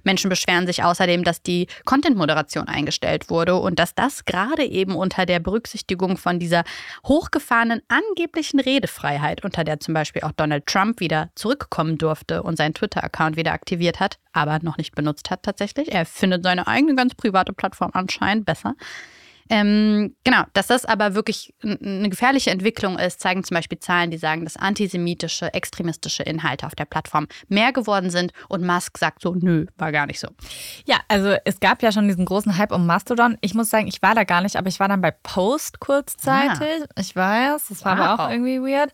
Menschen 0.04 0.28
beschweren 0.28 0.66
sich 0.66 0.82
außerdem, 0.82 1.24
dass 1.24 1.42
die 1.42 1.66
Content-Moderation 1.84 2.68
eingestellt 2.68 3.30
wurde 3.30 3.56
und 3.56 3.78
dass 3.78 3.94
das 3.94 4.24
gerade 4.24 4.64
eben 4.64 4.94
unter 4.94 5.26
der 5.26 5.40
Berücksichtigung 5.40 6.16
von 6.16 6.38
dieser 6.38 6.64
hochgefahrenen 7.06 7.82
angeblichen 7.88 8.60
Redefreiheit, 8.60 9.44
unter 9.44 9.64
der 9.64 9.80
zum 9.80 9.94
Beispiel 9.94 10.22
auch 10.22 10.32
Donald 10.32 10.66
Trump 10.66 11.00
wieder 11.00 11.30
zurückkommen 11.34 11.98
durfte 11.98 12.42
und 12.42 12.56
seinen 12.56 12.74
Twitter-Account 12.74 13.36
wieder 13.36 13.52
aktiviert 13.52 14.00
hat, 14.00 14.18
aber 14.32 14.58
noch 14.62 14.78
nicht 14.78 14.94
benutzt 14.94 15.30
hat 15.30 15.42
tatsächlich. 15.42 15.92
Er 15.92 16.06
findet 16.06 16.44
seine 16.44 16.66
eigene 16.66 16.94
ganz 16.94 17.14
private 17.14 17.52
Plattform 17.52 17.90
anscheinend 17.94 18.46
besser. 18.46 18.74
Ähm, 19.50 20.14
genau, 20.24 20.42
dass 20.52 20.66
das 20.66 20.84
aber 20.84 21.14
wirklich 21.14 21.54
eine 21.62 22.08
gefährliche 22.08 22.50
Entwicklung 22.50 22.98
ist, 22.98 23.20
zeigen 23.20 23.44
zum 23.44 23.54
Beispiel 23.54 23.78
Zahlen, 23.78 24.10
die 24.10 24.18
sagen, 24.18 24.44
dass 24.44 24.56
antisemitische, 24.56 25.52
extremistische 25.54 26.22
Inhalte 26.22 26.66
auf 26.66 26.74
der 26.74 26.84
Plattform 26.84 27.26
mehr 27.48 27.72
geworden 27.72 28.10
sind 28.10 28.32
und 28.48 28.64
Musk 28.64 28.98
sagt 28.98 29.22
so, 29.22 29.34
nö, 29.34 29.66
war 29.76 29.92
gar 29.92 30.06
nicht 30.06 30.20
so. 30.20 30.28
Ja, 30.86 31.00
also 31.08 31.36
es 31.44 31.60
gab 31.60 31.82
ja 31.82 31.92
schon 31.92 32.08
diesen 32.08 32.24
großen 32.24 32.56
Hype 32.58 32.72
um 32.72 32.86
Mastodon. 32.86 33.36
Ich 33.40 33.54
muss 33.54 33.70
sagen, 33.70 33.86
ich 33.86 34.02
war 34.02 34.14
da 34.14 34.24
gar 34.24 34.40
nicht, 34.40 34.56
aber 34.56 34.68
ich 34.68 34.80
war 34.80 34.88
dann 34.88 35.00
bei 35.00 35.10
Post 35.10 35.80
kurzzeitig. 35.80 36.84
Ah. 36.84 37.00
Ich 37.00 37.14
weiß, 37.14 37.66
das 37.68 37.84
war 37.84 37.98
wow. 37.98 38.04
aber 38.04 38.24
auch 38.24 38.30
irgendwie 38.30 38.60
weird. 38.60 38.92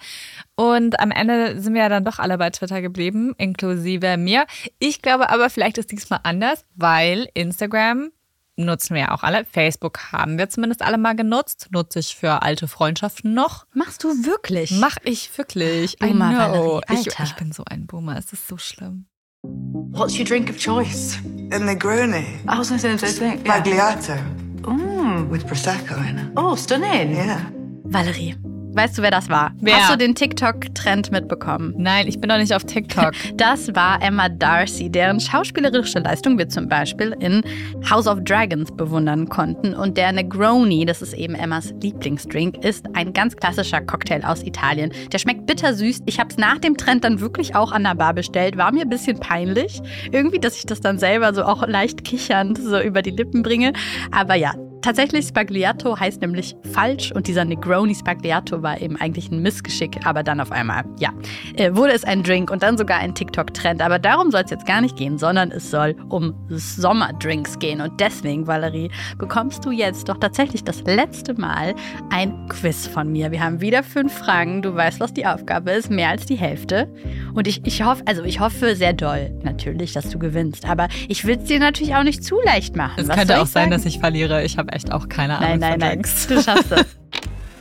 Und 0.55 1.01
am 1.01 1.11
Ende 1.11 1.61
sind 1.61 1.75
wir 1.75 1.83
ja 1.83 1.89
dann 1.89 2.05
doch 2.05 2.19
alle 2.19 2.39
bei 2.39 2.51
Twitter 2.51 2.83
geblieben, 2.83 3.35
inklusive 3.39 4.17
mir. 4.17 4.47
Ich 4.79 5.03
glaube 5.03 5.31
aber, 5.31 5.51
vielleicht 5.51 5.79
ist 5.79 5.91
diesmal 5.91 6.21
anders, 6.23 6.65
weil 6.75 7.29
Instagram 7.35 8.11
nutzen 8.57 8.95
wir 8.95 9.03
ja 9.03 9.11
auch 9.13 9.23
alle. 9.23 9.45
Facebook 9.45 10.13
haben 10.13 10.39
wir 10.39 10.49
zumindest 10.49 10.83
alle 10.83 10.99
mal 10.99 11.15
genutzt. 11.15 11.69
Nutze 11.71 12.01
ich 12.01 12.17
für 12.17 12.43
alte 12.43 12.69
Freundschaften 12.69 13.35
noch. 13.35 13.67
Machst 13.75 14.05
du 14.05 14.09
wirklich? 14.25 14.71
Mach 14.73 14.97
ich 15.05 15.37
wirklich. 15.37 15.97
Boomer, 16.01 16.31
I 16.31 16.53
know. 16.53 16.81
Ich, 16.91 17.07
ich, 17.07 17.35
bin 17.37 17.53
so 17.53 17.65
ein 17.67 17.87
Boomer. 17.87 18.17
Es 18.17 18.33
ist 18.33 18.49
so 18.49 18.57
schlimm. 18.59 19.07
What's 19.43 20.19
your 20.19 20.25
drink 20.25 20.49
of 20.51 20.57
choice? 20.57 21.19
A 21.53 21.59
Negroni. 21.59 22.25
I 22.45 22.59
was 22.59 22.69
going 22.69 22.81
to 22.81 22.87
say 22.87 22.97
the 22.97 23.07
same 23.07 23.39
thing. 23.39 23.47
Magliato. 23.47 24.17
Mm. 24.63 25.31
With 25.31 25.45
Prosecco 25.47 25.97
in 26.09 26.19
it. 26.19 26.33
Oh, 26.37 26.55
stunning. 26.55 27.15
Yeah. 27.17 27.41
Valerie, 27.85 28.37
Weißt 28.75 28.97
du, 28.97 29.03
wer 29.03 29.11
das 29.11 29.29
war? 29.29 29.53
Wer? 29.61 29.77
Hast 29.77 29.93
du 29.93 29.99
den 29.99 30.15
TikTok-Trend 30.15 31.13
mitbekommen? 31.13 31.75
Nein, 31.77 32.09
ich 32.09 32.19
bin 32.19 32.29
noch 32.29 32.39
nicht 32.39 32.55
auf 32.55 32.65
TikTok. 32.65 33.13
Das 33.37 33.75
war 33.75 34.01
Emma 34.03 34.29
Darcy, 34.29 34.89
deren 34.89 35.19
schauspielerische 35.19 35.99
Leistung 35.99 36.39
wir 36.39 36.49
zum 36.49 36.69
Beispiel 36.69 37.15
in 37.19 37.43
House 37.89 38.07
of 38.07 38.21
Dragons 38.23 38.71
bewundern 38.73 39.29
konnten. 39.29 39.75
Und 39.75 39.97
der 39.97 40.13
Negroni, 40.13 40.85
das 40.85 41.03
ist 41.03 41.15
eben 41.15 41.35
Emmas 41.35 41.75
Lieblingsdrink, 41.83 42.65
ist 42.65 42.87
ein 42.95 43.13
ganz 43.13 43.37
klassischer 43.37 43.81
Cocktail 43.81 44.25
aus 44.25 44.43
Italien. 44.43 44.93
Der 45.13 45.19
schmeckt 45.19 45.47
bittersüß. 45.47 46.03
Ich 46.07 46.19
habe 46.19 46.31
es 46.31 46.37
nach 46.37 46.59
dem 46.59 46.77
Trend 46.77 47.05
dann 47.05 47.21
wirklich 47.21 47.55
auch 47.55 47.73
an 47.73 47.85
der 47.85 47.95
Bar 47.95 48.15
bestellt. 48.15 48.57
War 48.57 48.73
mir 48.73 48.83
ein 48.83 48.89
bisschen 48.89 49.19
peinlich. 49.19 49.81
Irgendwie, 50.13 50.39
dass 50.39 50.57
ich 50.57 50.67
das 50.67 50.81
dann 50.81 50.99
selber 50.99 51.35
so 51.35 51.45
auch 51.45 51.67
leicht 51.67 52.05
kichernd 52.05 52.59
so 52.59 52.81
über 52.81 53.03
die 53.03 53.11
Lippen 53.11 53.43
bringe. 53.43 53.73
Aber 54.11 54.35
ja, 54.35 54.55
Tatsächlich, 54.83 55.29
Spagliato 55.29 55.99
heißt 55.99 56.21
nämlich 56.21 56.57
falsch 56.73 57.13
und 57.13 57.29
dieser 57.29 57.45
Negroni 57.45 57.95
Spagliato 57.95 58.63
war 58.63 58.81
eben 58.81 58.97
eigentlich 58.97 59.31
ein 59.31 59.41
Missgeschick, 59.41 60.05
aber 60.05 60.25
dann 60.25 60.41
auf 60.41 60.51
einmal, 60.51 60.83
ja, 60.99 61.11
äh, 61.55 61.73
wurde 61.73 61.93
es 61.93 62.03
ein 62.03 62.25
Drink 62.25 62.51
und 62.51 62.65
dann 62.65 62.77
sogar 62.77 62.99
ein 62.99 63.15
TikTok-Trend. 63.15 63.81
Aber 63.81 64.01
darum 64.01 64.33
soll 64.33 64.43
es 64.43 64.51
jetzt 64.51 64.67
gar 64.67 64.81
nicht 64.81 64.97
gehen, 64.97 65.19
sondern 65.19 65.53
es 65.53 65.71
soll 65.71 65.95
um 66.09 66.35
Sommerdrinks 66.49 67.61
gehen. 67.61 67.81
Und 67.81 68.01
deswegen, 68.01 68.49
Valerie, 68.49 68.91
bekommst 69.19 69.65
du 69.65 69.71
jetzt 69.71 70.09
doch 70.09 70.19
tatsächlich 70.19 70.65
das 70.65 70.83
letzte 70.83 71.35
Mal 71.35 71.77
ein 72.11 72.49
Quiz 72.49 72.89
von 72.89 73.11
mir. 73.13 73.31
Wir 73.31 73.43
haben 73.43 73.61
wieder 73.61 73.85
fünf 73.85 74.13
Fragen. 74.13 74.63
Du 74.63 74.75
weißt, 74.75 74.99
was 74.99 75.15
die 75.15 75.27
Aufgabe 75.27 75.71
ist, 75.71 75.91
mehr 75.91 76.09
als 76.09 76.27
die 76.27 76.37
Hälfte. 76.37 76.93
Und 77.35 77.47
ich, 77.47 77.65
ich 77.65 77.85
hoffe, 77.85 78.03
also 78.07 78.25
ich 78.25 78.41
hoffe 78.41 78.75
sehr 78.75 78.95
doll 78.95 79.31
natürlich, 79.45 79.93
dass 79.93 80.11
du 80.11 80.19
gewinnst. 80.19 80.69
Aber 80.69 80.89
ich 81.07 81.25
will 81.25 81.37
es 81.37 81.45
dir 81.45 81.61
natürlich 81.61 81.95
auch 81.95 82.03
nicht 82.03 82.25
zu 82.25 82.41
leicht 82.45 82.75
machen. 82.75 82.95
Es 82.97 83.07
Was 83.07 83.17
könnte 83.17 83.41
auch 83.41 83.47
sein, 83.47 83.71
dass 83.71 83.85
ich 83.85 84.01
verliere. 84.01 84.43
Ich 84.43 84.59
habe 84.59 84.72
echt 84.73 84.93
auch 84.93 85.09
keine 85.09 85.39
Ahnung. 85.39 85.59
Nein, 85.59 85.61
nein, 85.61 85.71
von 85.73 85.81
nein. 85.81 85.91
Drinks. 86.03 86.27
Du 86.27 86.43
schaffst 86.43 86.73
es. 86.73 86.87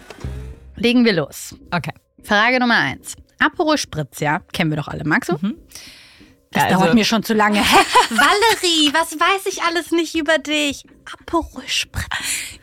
Legen 0.76 1.06
wir 1.06 1.14
los. 1.14 1.56
Okay. 1.72 1.94
Frage 2.24 2.60
Nummer 2.60 2.78
eins. 2.78 3.16
Aperol 3.40 3.78
Spritz, 3.78 4.20
ja, 4.20 4.40
kennen 4.54 4.70
wir 4.72 4.78
doch 4.78 4.88
alle. 4.88 5.04
Magst 5.04 5.32
du? 5.32 5.38
Das 6.52 6.64
Ja, 6.64 6.70
also- 6.70 6.80
dauert 6.80 6.94
mir 6.94 7.06
schon 7.06 7.24
zu 7.24 7.34
lange. 7.34 7.60
Hä? 7.60 7.78
Valerie, 8.10 8.94
was 8.94 9.12
weiß 9.20 9.46
ich 9.48 9.62
alles 9.64 9.92
nicht 9.92 10.16
über 10.16 10.38
dich? 10.38 10.84
Aperol 11.12 11.64
Spritz. 11.68 12.06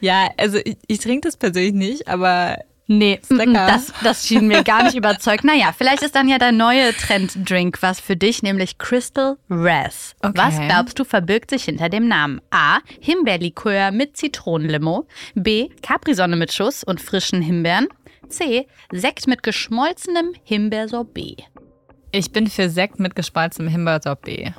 Ja, 0.00 0.28
also 0.36 0.58
ich, 0.64 0.76
ich 0.86 0.98
trinke 0.98 1.26
das 1.28 1.36
persönlich 1.36 1.72
nicht, 1.74 2.08
aber 2.08 2.58
Nee. 2.90 3.20
Das, 3.28 3.92
das 4.02 4.26
schien 4.26 4.48
mir 4.48 4.64
gar 4.64 4.82
nicht 4.82 4.94
überzeugt. 4.96 5.44
Naja, 5.44 5.72
vielleicht 5.76 6.02
ist 6.02 6.14
dann 6.14 6.26
ja 6.26 6.38
der 6.38 6.52
neue 6.52 6.94
Trenddrink 6.94 7.82
was 7.82 8.00
für 8.00 8.16
dich, 8.16 8.42
nämlich 8.42 8.78
Crystal 8.78 9.36
Raz. 9.50 10.16
Okay. 10.22 10.32
Was 10.34 10.58
glaubst 10.58 10.98
du 10.98 11.04
verbirgt 11.04 11.50
sich 11.50 11.64
hinter 11.64 11.90
dem 11.90 12.08
Namen? 12.08 12.40
A. 12.50 12.78
Himbeerlikör 13.00 13.90
mit 13.92 14.16
Zitronenlimo. 14.16 15.06
B. 15.34 15.68
Capri-Sonne 15.82 16.36
mit 16.36 16.52
Schuss 16.52 16.82
und 16.82 17.00
frischen 17.00 17.42
Himbeeren. 17.42 17.88
C. 18.28 18.66
Sekt 18.90 19.26
mit 19.26 19.42
geschmolzenem 19.42 20.32
Himbeersorbet. 20.44 21.44
ich 22.10 22.32
bin 22.32 22.46
für 22.46 22.70
Sekt 22.70 22.98
mit 22.98 23.14
gespalzenem 23.14 23.68
Himbeersorbet. 23.68 24.54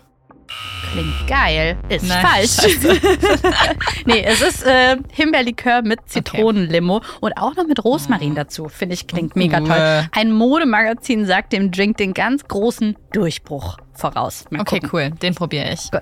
Klingt 0.92 1.28
geil. 1.28 1.78
Ist 1.90 2.08
Nein, 2.08 2.26
falsch. 2.26 2.78
nee, 4.06 4.24
es 4.24 4.42
ist 4.42 4.66
äh, 4.66 4.98
Himbeerlikör 5.12 5.82
mit 5.84 6.00
Zitronenlimo 6.08 7.02
und 7.22 7.34
auch 7.34 7.56
noch 7.56 7.68
mit 7.68 7.84
Rosmarin 7.84 8.34
dazu. 8.34 8.70
Finde 8.70 8.96
ich, 8.96 9.06
klingt 9.06 9.36
mega 9.36 9.60
toll. 9.60 9.70
Uh. 9.70 10.08
Ein 10.20 10.32
Modemagazin 10.32 11.26
sagt 11.26 11.54
dem 11.54 11.72
Drink 11.72 11.98
den 11.98 12.14
ganz 12.14 12.48
großen 12.48 12.96
Durchbruch 13.14 13.78
voraus. 13.94 14.46
Mal 14.50 14.62
Okay, 14.62 14.80
gucken. 14.80 14.90
cool. 14.94 15.10
Den 15.22 15.36
probiere 15.36 15.72
ich. 15.74 15.92
Gut. 15.92 16.02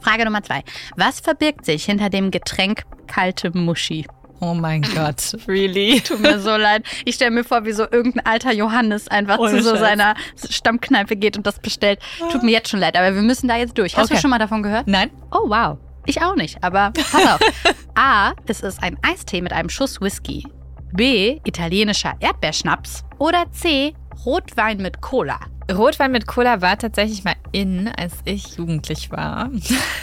Frage 0.00 0.24
Nummer 0.24 0.42
zwei. 0.42 0.62
Was 0.96 1.20
verbirgt 1.20 1.64
sich 1.64 1.84
hinter 1.86 2.10
dem 2.10 2.30
Getränk 2.30 2.82
kalte 3.06 3.56
Muschi? 3.56 4.06
Oh 4.40 4.54
mein 4.54 4.82
Gott. 4.94 5.36
Really? 5.48 6.00
Tut 6.00 6.20
mir 6.20 6.38
so 6.40 6.56
leid. 6.56 6.84
Ich 7.04 7.14
stelle 7.16 7.30
mir 7.30 7.44
vor, 7.44 7.64
wie 7.64 7.72
so 7.72 7.84
irgendein 7.90 8.26
alter 8.26 8.52
Johannes 8.52 9.08
einfach 9.08 9.38
Ohne 9.38 9.50
zu 9.58 9.62
so 9.62 9.70
Scheiß. 9.70 9.80
seiner 9.80 10.14
Stammkneipe 10.50 11.16
geht 11.16 11.36
und 11.36 11.46
das 11.46 11.58
bestellt. 11.58 12.00
Tut 12.32 12.42
mir 12.42 12.50
jetzt 12.52 12.68
schon 12.68 12.80
leid, 12.80 12.96
aber 12.96 13.14
wir 13.14 13.22
müssen 13.22 13.48
da 13.48 13.56
jetzt 13.56 13.76
durch. 13.78 13.96
Hast 13.96 14.10
du 14.10 14.14
Okay. 14.14 14.20
schon 14.20 14.30
mal 14.30 14.38
davon 14.38 14.62
gehört? 14.62 14.86
Nein? 14.88 15.10
Oh, 15.30 15.48
wow. 15.48 15.78
Ich 16.06 16.22
auch 16.22 16.36
nicht, 16.36 16.62
aber 16.62 16.92
pass 16.92 17.14
auf. 17.26 17.40
A. 17.94 18.32
Es 18.46 18.60
ist 18.60 18.82
ein 18.82 18.96
Eistee 19.02 19.40
mit 19.42 19.52
einem 19.52 19.68
Schuss 19.68 20.00
Whisky. 20.00 20.46
B. 20.92 21.40
Italienischer 21.44 22.14
Erdbeerschnaps. 22.20 23.04
Oder 23.18 23.50
C. 23.52 23.94
Rotwein 24.24 24.78
mit 24.78 25.00
Cola. 25.00 25.40
Rotwein 25.72 26.12
mit 26.12 26.26
Cola 26.26 26.62
war 26.62 26.78
tatsächlich 26.78 27.24
mal 27.24 27.34
in, 27.52 27.88
als 27.88 28.12
ich 28.24 28.56
jugendlich 28.56 29.10
war. 29.10 29.50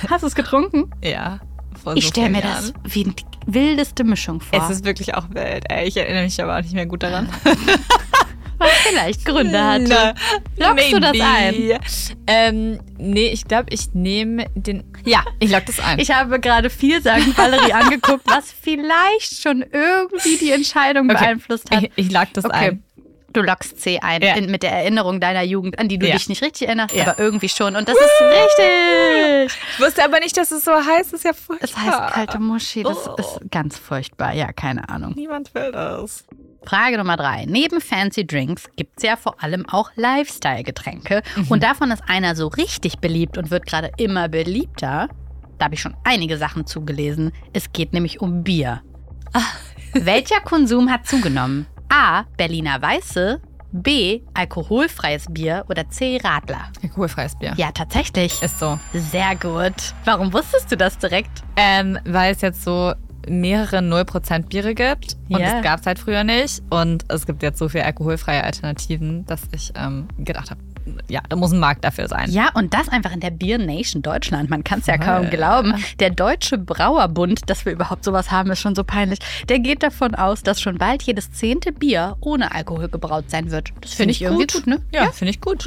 Hast 0.09 0.23
du 0.23 0.27
es 0.27 0.35
getrunken? 0.35 0.91
ja. 1.03 1.39
Vor 1.81 1.95
Ich 1.95 2.03
so 2.03 2.09
stelle 2.09 2.27
vielen 2.27 2.41
mir 2.43 2.47
Jahren. 2.49 2.73
das 2.83 2.93
wie 2.95 3.03
die 3.05 3.32
wildeste 3.45 4.03
Mischung 4.03 4.41
vor. 4.41 4.61
Es 4.63 4.69
ist 4.69 4.85
wirklich 4.85 5.15
auch 5.15 5.29
wild. 5.31 5.65
Ey, 5.69 5.87
ich 5.87 5.97
erinnere 5.97 6.23
mich 6.23 6.41
aber 6.41 6.57
auch 6.57 6.61
nicht 6.61 6.73
mehr 6.73 6.85
gut 6.85 7.03
daran. 7.03 7.29
was 8.57 8.69
vielleicht 8.87 9.25
Gründe 9.25 9.61
hatte. 9.61 10.13
Na, 10.57 10.69
Lockst 10.69 10.93
du 10.93 10.99
das 10.99 11.11
ein? 11.19 11.55
maybe. 11.55 11.79
Ähm, 12.27 12.79
nee, 12.97 13.27
ich 13.27 13.45
glaube, 13.45 13.65
ich 13.71 13.93
nehme 13.93 14.45
den. 14.55 14.83
Ja, 15.05 15.23
ich 15.39 15.51
lock 15.51 15.65
das 15.65 15.79
ein. 15.79 15.99
Ich 15.99 16.11
habe 16.11 16.39
gerade 16.39 16.69
vielsagend 16.69 17.37
Valerie 17.37 17.73
angeguckt, 17.73 18.23
was 18.25 18.51
vielleicht 18.53 19.41
schon 19.41 19.63
irgendwie 19.71 20.37
die 20.37 20.51
Entscheidung 20.51 21.05
Okay. 21.09 21.19
beeinflusst 21.19 21.69
hat. 21.71 21.83
ich, 21.83 21.91
ich 21.95 22.11
lock 22.11 22.27
das 22.33 22.45
Okay. 22.45 22.55
ein. 22.69 22.83
Du 23.33 23.41
lockst 23.41 23.81
C 23.81 23.99
ein 23.99 24.21
Ja. 24.21 24.35
in, 24.35 24.49
mit 24.51 24.63
der 24.63 24.71
Erinnerung 24.71 25.19
deiner 25.19 25.41
Jugend, 25.41 25.79
an 25.79 25.87
die 25.89 25.97
du 25.97 26.07
Ja. 26.07 26.13
dich 26.13 26.29
nicht 26.29 26.41
richtig 26.43 26.67
erinnerst, 26.67 26.95
Ja. 26.95 27.03
aber 27.07 27.19
irgendwie 27.19 27.49
schon. 27.49 27.75
Und 27.75 27.89
das 27.89 27.95
ist 27.95 28.21
richtig. 28.21 29.57
Ich 29.75 29.79
wusste 29.79 30.03
aber 30.05 30.19
nicht, 30.19 30.37
dass 30.37 30.51
es 30.51 30.63
so 30.63 30.71
heißt. 30.71 31.11
Das 31.13 31.19
ist 31.19 31.25
ja 31.25 31.33
furchtbar. 31.33 31.67
Es 31.69 31.75
heißt 31.77 32.13
kalte 32.13 32.39
Muschi. 32.39 32.83
Das 32.83 33.07
Oh. 33.07 33.15
ist 33.17 33.39
ganz 33.51 33.77
furchtbar. 33.77 34.33
Ja, 34.33 34.51
keine 34.53 34.87
Ahnung. 34.89 35.13
Niemand 35.15 35.53
will 35.55 35.71
das. 35.71 36.23
Frage 36.65 36.97
Nummer 36.97 37.17
drei. 37.17 37.45
Neben 37.45 37.81
Fancy 37.81 38.25
Drinks 38.25 38.69
gibt 38.77 38.93
es 38.97 39.03
ja 39.03 39.17
vor 39.17 39.43
allem 39.43 39.67
auch 39.67 39.91
Lifestyle-Getränke. 39.95 41.21
Und 41.49 41.61
davon 41.63 41.91
ist 41.91 42.03
einer 42.07 42.35
so 42.35 42.47
richtig 42.47 42.99
beliebt 42.99 43.37
und 43.37 43.51
wird 43.51 43.65
gerade 43.65 43.91
immer 43.97 44.29
beliebter. 44.29 45.09
Da 45.57 45.65
habe 45.65 45.75
ich 45.75 45.81
schon 45.81 45.95
einige 46.05 46.37
Sachen 46.37 46.65
zugelesen. 46.65 47.31
Es 47.51 47.73
geht 47.73 47.91
nämlich 47.93 48.21
um 48.21 48.43
Bier. 48.43 48.81
Welcher 49.93 50.39
Konsum 50.39 50.89
hat 50.91 51.05
zugenommen? 51.07 51.65
A. 51.89 52.23
Berliner 52.37 52.81
Weiße. 52.81 53.41
B. 53.71 54.21
Alkoholfreies 54.35 55.25
Bier. 55.29 55.65
Oder 55.67 55.89
C. 55.89 56.19
Radler. 56.23 56.65
Alkoholfreies 56.83 57.35
Bier. 57.37 57.53
Ja, 57.57 57.71
tatsächlich. 57.71 58.41
Ist 58.41 58.59
so. 58.59 58.79
Sehr 58.93 59.35
gut. 59.35 59.73
Warum 60.05 60.31
wusstest 60.31 60.71
du 60.71 60.77
das 60.77 60.97
direkt? 60.99 61.41
Ähm, 61.55 61.97
weil 62.05 62.33
es 62.33 62.41
jetzt 62.41 62.63
so 62.63 62.93
mehrere 63.27 63.77
0% 63.77 64.47
Biere 64.49 64.75
gibt 64.75 65.15
und 65.29 65.39
Ja. 65.39 65.57
es 65.57 65.63
gab 65.63 65.79
es 65.79 65.85
halt 65.85 65.97
früher 65.97 66.23
nicht 66.25 66.61
und 66.69 67.05
es 67.07 67.25
gibt 67.25 67.41
jetzt 67.41 67.57
so 67.57 67.69
viele 67.69 67.85
alkoholfreie 67.85 68.43
Alternativen, 68.43 69.25
dass 69.25 69.41
ich 69.53 69.71
ähm, 69.75 70.09
gedacht 70.17 70.51
habe, 70.51 70.59
ja, 71.07 71.21
da 71.29 71.35
muss 71.35 71.51
ein 71.51 71.59
Markt 71.59 71.83
dafür 71.83 72.07
sein. 72.07 72.29
Ja, 72.31 72.49
und 72.53 72.73
das 72.73 72.89
einfach 72.89 73.11
in 73.11 73.19
der 73.19 73.31
Beer 73.31 73.57
Nation 73.57 74.01
Deutschland. 74.01 74.49
Man 74.49 74.63
kann 74.63 74.79
es 74.79 74.87
ja 74.87 74.97
kaum 74.97 75.29
glauben. 75.29 75.75
Der 75.99 76.09
Deutsche 76.09 76.57
Brauerbund, 76.57 77.49
dass 77.49 77.65
wir 77.65 77.73
überhaupt 77.73 78.03
sowas 78.03 78.31
haben, 78.31 78.51
ist 78.51 78.59
schon 78.59 78.75
so 78.75 78.83
peinlich. 78.83 79.19
Der 79.49 79.59
geht 79.59 79.83
davon 79.83 80.15
aus, 80.15 80.43
dass 80.43 80.61
schon 80.61 80.77
bald 80.77 81.03
jedes 81.03 81.31
zehnte 81.31 81.71
Bier 81.71 82.17
ohne 82.19 82.53
Alkohol 82.53 82.89
gebraut 82.89 83.25
sein 83.27 83.51
wird. 83.51 83.71
Das 83.81 83.93
finde 83.93 84.11
ich, 84.11 84.21
irgendwie 84.21 84.47
gut, 84.47 84.67
ne? 84.67 84.81
Ja, 84.93 85.11
finde 85.11 85.31
ich 85.31 85.41
gut. 85.41 85.63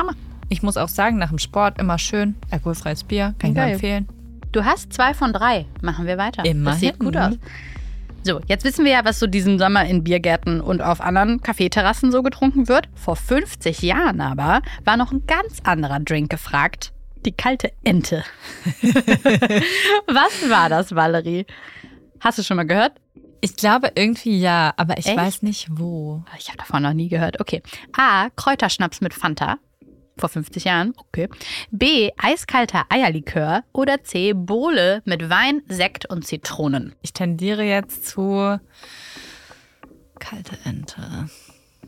Ich 0.48 0.62
muss 0.62 0.76
auch 0.76 0.88
sagen, 0.88 1.18
nach 1.18 1.30
dem 1.30 1.38
Sport 1.38 1.80
immer 1.80 1.98
schön 1.98 2.36
alkoholfreies 2.50 3.04
Bier, 3.04 3.34
kann 3.38 3.50
ich 3.50 3.56
nur 3.56 3.64
empfehlen. 3.64 4.08
Du 4.52 4.64
hast 4.64 4.92
zwei 4.92 5.12
von 5.12 5.32
drei. 5.32 5.66
Machen 5.82 6.06
wir 6.06 6.18
weiter. 6.18 6.42
Das 6.42 6.50
Immerhin. 6.50 6.80
sieht 6.80 6.98
gut 6.98 7.16
aus. 7.16 7.34
So, 8.26 8.40
jetzt 8.48 8.64
wissen 8.64 8.84
wir 8.84 8.90
ja, 8.90 9.04
was 9.04 9.20
so 9.20 9.28
diesen 9.28 9.56
Sommer 9.56 9.84
in 9.84 10.02
Biergärten 10.02 10.60
und 10.60 10.82
auf 10.82 11.00
anderen 11.00 11.42
Kaffeeterrassen 11.42 12.10
so 12.10 12.24
getrunken 12.24 12.66
wird. 12.66 12.88
Vor 12.96 13.14
50 13.14 13.82
Jahren 13.82 14.20
aber 14.20 14.62
war 14.84 14.96
noch 14.96 15.12
ein 15.12 15.28
ganz 15.28 15.60
anderer 15.62 16.00
Drink 16.00 16.28
gefragt. 16.28 16.92
Die 17.24 17.30
kalte 17.30 17.70
Ente. 17.84 18.24
was 18.82 20.50
war 20.50 20.68
das, 20.68 20.92
Valerie? 20.92 21.46
Hast 22.18 22.38
du 22.38 22.42
schon 22.42 22.56
mal 22.56 22.66
gehört? 22.66 22.94
Ich 23.42 23.54
glaube 23.54 23.92
irgendwie 23.94 24.40
ja, 24.40 24.74
aber 24.76 24.98
ich 24.98 25.06
Echt? 25.06 25.16
weiß 25.16 25.42
nicht 25.42 25.68
wo. 25.70 26.24
Ich 26.36 26.48
habe 26.48 26.58
davon 26.58 26.82
noch 26.82 26.94
nie 26.94 27.08
gehört. 27.08 27.40
Okay. 27.40 27.62
A. 27.96 28.30
Kräuterschnaps 28.30 29.00
mit 29.02 29.14
Fanta. 29.14 29.58
Vor 30.18 30.28
50 30.30 30.64
Jahren. 30.64 30.94
Okay. 30.96 31.28
B. 31.70 32.10
Eiskalter 32.16 32.86
Eierlikör. 32.88 33.64
Oder 33.72 34.02
C. 34.02 34.32
Bowle 34.34 35.02
mit 35.04 35.28
Wein, 35.28 35.62
Sekt 35.68 36.06
und 36.06 36.26
Zitronen. 36.26 36.94
Ich 37.02 37.12
tendiere 37.12 37.62
jetzt 37.64 38.06
zu 38.06 38.58
kalte 40.18 40.56
Ente. 40.64 41.28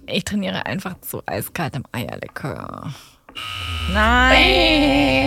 Ich 0.07 0.25
trainiere 0.25 0.67
einfach 0.67 1.01
zu 1.01 1.23
eiskaltem 1.27 1.85
Eierlikör. 1.93 2.93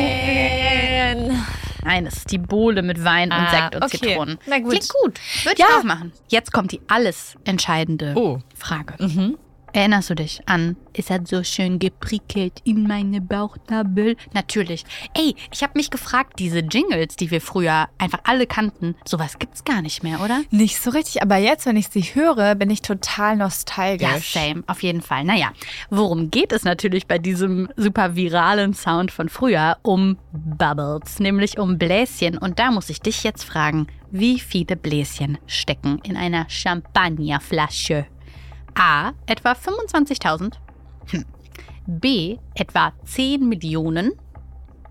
Nein! 0.01 1.43
Nein, 1.83 2.05
es 2.05 2.17
ist 2.17 2.31
die 2.31 2.37
Bowle 2.37 2.83
mit 2.83 3.03
Wein 3.03 3.29
und 3.31 3.37
Ah, 3.39 3.49
Sekt 3.49 3.75
und 3.75 3.83
okay. 3.83 3.97
Zitronen. 3.97 4.37
Na 4.45 4.59
gut. 4.59 4.69
Klingt 4.69 4.89
gut. 4.89 5.19
Würde 5.43 5.59
Ja. 5.59 5.65
ich 5.69 5.75
auch 5.79 5.83
machen. 5.83 6.11
Jetzt 6.27 6.53
kommt 6.53 6.71
die 6.71 6.81
alles 6.87 7.35
entscheidende 7.45 8.13
Oh. 8.15 8.39
Frage. 8.55 8.93
Mhm. 9.03 9.37
Erinnerst 9.73 10.09
du 10.09 10.15
dich 10.15 10.41
an, 10.47 10.75
es 10.93 11.09
hat 11.09 11.27
so 11.27 11.43
schön 11.43 11.79
geprickelt 11.79 12.59
in 12.65 12.87
meine 12.87 13.21
Bauchnabel? 13.21 14.17
Natürlich. 14.33 14.83
Ey, 15.13 15.35
ich 15.51 15.63
habe 15.63 15.73
mich 15.75 15.89
gefragt, 15.89 16.39
diese 16.39 16.59
Jingles, 16.59 17.15
die 17.15 17.31
wir 17.31 17.39
früher 17.39 17.87
einfach 17.97 18.19
alle 18.25 18.47
kannten, 18.47 18.95
sowas 19.05 19.39
gibt's 19.39 19.63
gar 19.63 19.81
nicht 19.81 20.03
mehr, 20.03 20.19
oder? 20.21 20.41
Nicht 20.51 20.81
so 20.81 20.89
richtig, 20.89 21.21
aber 21.21 21.37
jetzt, 21.37 21.65
wenn 21.65 21.77
ich 21.77 21.87
sie 21.87 22.01
höre, 22.01 22.55
bin 22.55 22.69
ich 22.69 22.81
total 22.81 23.37
nostalgisch. 23.37 24.35
Ja, 24.35 24.41
same, 24.41 24.63
auf 24.67 24.83
jeden 24.83 25.01
Fall. 25.01 25.23
Naja, 25.23 25.51
worum 25.89 26.31
geht 26.31 26.51
es 26.51 26.63
natürlich 26.63 27.07
bei 27.07 27.17
diesem 27.17 27.69
super 27.77 28.15
viralen 28.15 28.73
Sound 28.73 29.11
von 29.11 29.29
früher? 29.29 29.77
Um 29.83 30.17
Bubbles, 30.33 31.19
nämlich 31.19 31.57
um 31.59 31.77
Bläschen. 31.77 32.37
Und 32.37 32.59
da 32.59 32.71
muss 32.71 32.89
ich 32.89 32.99
dich 33.01 33.23
jetzt 33.23 33.43
fragen, 33.43 33.87
wie 34.11 34.39
viele 34.39 34.75
Bläschen 34.75 35.37
stecken 35.47 35.99
in 36.03 36.17
einer 36.17 36.49
Champagnerflasche? 36.49 38.05
A. 38.75 39.13
Etwa 39.25 39.53
25.000. 39.53 40.51
Hm. 41.11 41.25
B. 41.87 42.37
Etwa 42.55 42.93
10 43.05 43.37
Millionen. 43.39 44.13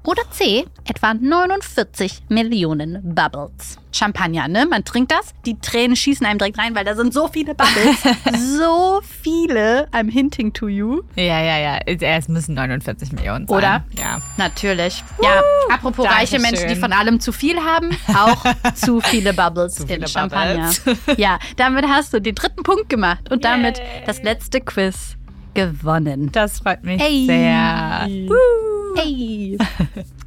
Oder 0.05 0.23
C. 0.31 0.65
Etwa 0.85 1.13
49 1.15 2.23
Millionen 2.29 3.15
Bubbles. 3.15 3.79
Champagner, 3.93 4.49
ne? 4.49 4.67
Man 4.67 4.85
trinkt 4.85 5.11
das, 5.13 5.35
die 5.45 5.59
Tränen 5.59 5.95
schießen 5.97 6.25
einem 6.25 6.39
direkt 6.39 6.59
rein, 6.59 6.75
weil 6.75 6.85
da 6.85 6.95
sind 6.95 7.13
so 7.13 7.29
viele 7.29 7.55
Bubbles. 7.55 7.99
so 8.59 9.01
viele. 9.03 9.89
I'm 9.93 10.11
hinting 10.11 10.53
to 10.55 10.69
you. 10.69 11.03
Ja, 11.17 11.43
ja, 11.43 11.59
ja. 11.59 11.79
Es 11.87 12.29
müssen 12.29 12.55
49 12.55 13.13
Millionen 13.13 13.47
sein. 13.47 13.57
Oder? 13.57 13.85
Ja. 13.99 14.19
Natürlich. 14.39 15.05
Ja, 15.23 15.43
apropos 15.71 16.07
reiche. 16.07 16.39
Menschen, 16.39 16.69
die 16.69 16.77
von 16.77 16.93
allem 16.93 17.21
zu 17.21 17.33
viel 17.33 17.59
haben, 17.59 17.91
auch 18.17 18.45
zu 18.75 19.01
viele 19.01 19.35
Bubbles 19.35 19.75
Zu 19.75 19.83
in 19.83 19.89
viele 19.89 20.09
Champagner. 20.09 20.71
Bubbles. 20.85 20.99
Ja, 21.19 21.39
damit 21.57 21.87
hast 21.87 22.15
du 22.15 22.21
den 22.21 22.35
dritten 22.35 22.63
Punkt 22.63 22.89
gemacht 22.89 23.31
und 23.31 23.45
damit 23.45 23.83
das 24.07 24.23
letzte 24.23 24.61
Quiz 24.61 25.17
gewonnen. 25.53 26.31
Das 26.33 26.61
freut 26.61 26.85
mich 26.85 27.03
Ey. 27.03 27.27
sehr. 27.27 28.07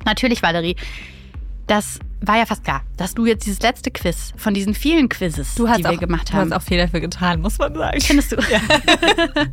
Natürlich, 0.05 0.41
Valerie. 0.41 0.75
Das 1.67 1.99
war 2.25 2.37
ja 2.37 2.45
fast 2.45 2.63
klar, 2.63 2.81
dass 2.97 3.13
du 3.13 3.25
jetzt 3.25 3.45
dieses 3.45 3.61
letzte 3.61 3.91
Quiz 3.91 4.33
von 4.37 4.53
diesen 4.53 4.73
vielen 4.73 5.09
Quizzes, 5.09 5.55
Du 5.55 5.67
hast, 5.67 5.79
die 5.79 5.83
wir 5.83 5.91
auch, 5.91 5.99
gemacht 5.99 6.29
du 6.29 6.33
haben. 6.33 6.51
hast 6.51 6.57
auch 6.57 6.65
viel 6.65 6.77
dafür 6.77 7.01
getan, 7.01 7.41
muss 7.41 7.57
man 7.57 7.73
sagen. 7.75 7.99
Findest 8.01 8.31
du? 8.31 8.37
Ja. 8.37 8.59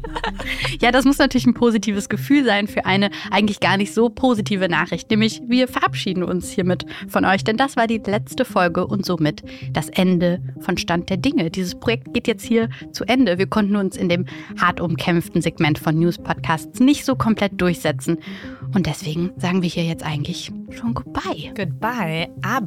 ja, 0.80 0.92
das 0.92 1.04
muss 1.04 1.18
natürlich 1.18 1.46
ein 1.46 1.54
positives 1.54 2.08
Gefühl 2.08 2.44
sein 2.44 2.68
für 2.68 2.86
eine 2.86 3.10
eigentlich 3.30 3.60
gar 3.60 3.76
nicht 3.76 3.92
so 3.92 4.08
positive 4.08 4.68
Nachricht. 4.68 5.10
Nämlich, 5.10 5.42
wir 5.46 5.68
verabschieden 5.68 6.22
uns 6.22 6.50
hiermit 6.50 6.86
von 7.08 7.24
euch, 7.24 7.44
denn 7.44 7.56
das 7.56 7.76
war 7.76 7.86
die 7.86 7.98
letzte 8.04 8.44
Folge 8.44 8.86
und 8.86 9.04
somit 9.04 9.42
das 9.72 9.88
Ende 9.88 10.40
von 10.60 10.76
Stand 10.78 11.10
der 11.10 11.16
Dinge. 11.16 11.50
Dieses 11.50 11.74
Projekt 11.74 12.14
geht 12.14 12.28
jetzt 12.28 12.44
hier 12.44 12.68
zu 12.92 13.04
Ende. 13.04 13.38
Wir 13.38 13.46
konnten 13.46 13.76
uns 13.76 13.96
in 13.96 14.08
dem 14.08 14.26
hart 14.60 14.80
umkämpften 14.80 15.42
Segment 15.42 15.78
von 15.78 15.98
News 15.98 16.18
Podcasts 16.18 16.78
nicht 16.80 17.04
so 17.04 17.16
komplett 17.16 17.60
durchsetzen. 17.60 18.18
Und 18.74 18.86
deswegen 18.86 19.32
sagen 19.38 19.62
wir 19.62 19.68
hier 19.68 19.84
jetzt 19.84 20.04
eigentlich 20.04 20.52
schon 20.70 20.94
goodbye. 20.94 21.52
Goodbye. 21.56 22.28
Aber 22.42 22.59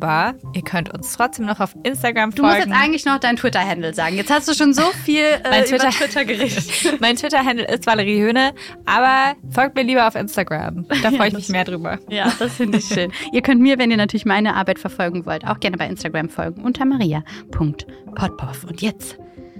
ihr 0.53 0.61
könnt 0.63 0.93
uns 0.93 1.15
trotzdem 1.15 1.45
noch 1.45 1.59
auf 1.59 1.75
Instagram 1.83 2.31
Du 2.31 2.41
musst 2.43 2.55
folgen. 2.55 2.71
jetzt 2.71 2.81
eigentlich 2.81 3.05
noch 3.05 3.19
dein 3.19 3.35
Twitter-Handle 3.35 3.93
sagen. 3.93 4.15
Jetzt 4.15 4.31
hast 4.31 4.47
du 4.47 4.53
schon 4.53 4.73
so 4.73 4.83
viel 5.03 5.19
äh, 5.23 5.39
Mein 5.49 5.65
Twitter- 5.65 5.83
über 5.87 5.91
Twitter 5.91 6.25
geredet. 6.25 6.63
mein 7.01 7.15
Twitter-Handle 7.15 7.67
ist 7.67 7.85
Valerie 7.85 8.19
Höhne, 8.21 8.53
aber 8.85 9.35
folgt 9.49 9.75
mir 9.75 9.83
lieber 9.83 10.07
auf 10.07 10.15
Instagram. 10.15 10.85
Da 11.01 11.11
freue 11.11 11.27
ich 11.29 11.33
mich 11.33 11.49
mehr 11.49 11.63
drüber. 11.65 11.99
Ja, 12.09 12.31
das 12.37 12.55
finde 12.55 12.77
ich 12.79 12.85
schön. 12.85 13.11
ihr 13.31 13.41
könnt 13.41 13.61
mir, 13.61 13.77
wenn 13.79 13.89
ihr 13.91 13.97
natürlich 13.97 14.25
meine 14.25 14.55
Arbeit 14.55 14.77
verfolgen 14.79 15.25
wollt, 15.25 15.47
auch 15.47 15.59
gerne 15.59 15.77
bei 15.77 15.87
Instagram 15.87 16.29
folgen 16.29 16.63
unter 16.63 16.85
maria.podpov. 16.85 18.63
Und 18.65 18.81
jetzt 18.81 19.17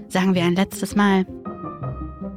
sagen 0.08 0.34
wir 0.34 0.44
ein 0.44 0.54
letztes 0.54 0.94
Mal. 0.94 1.26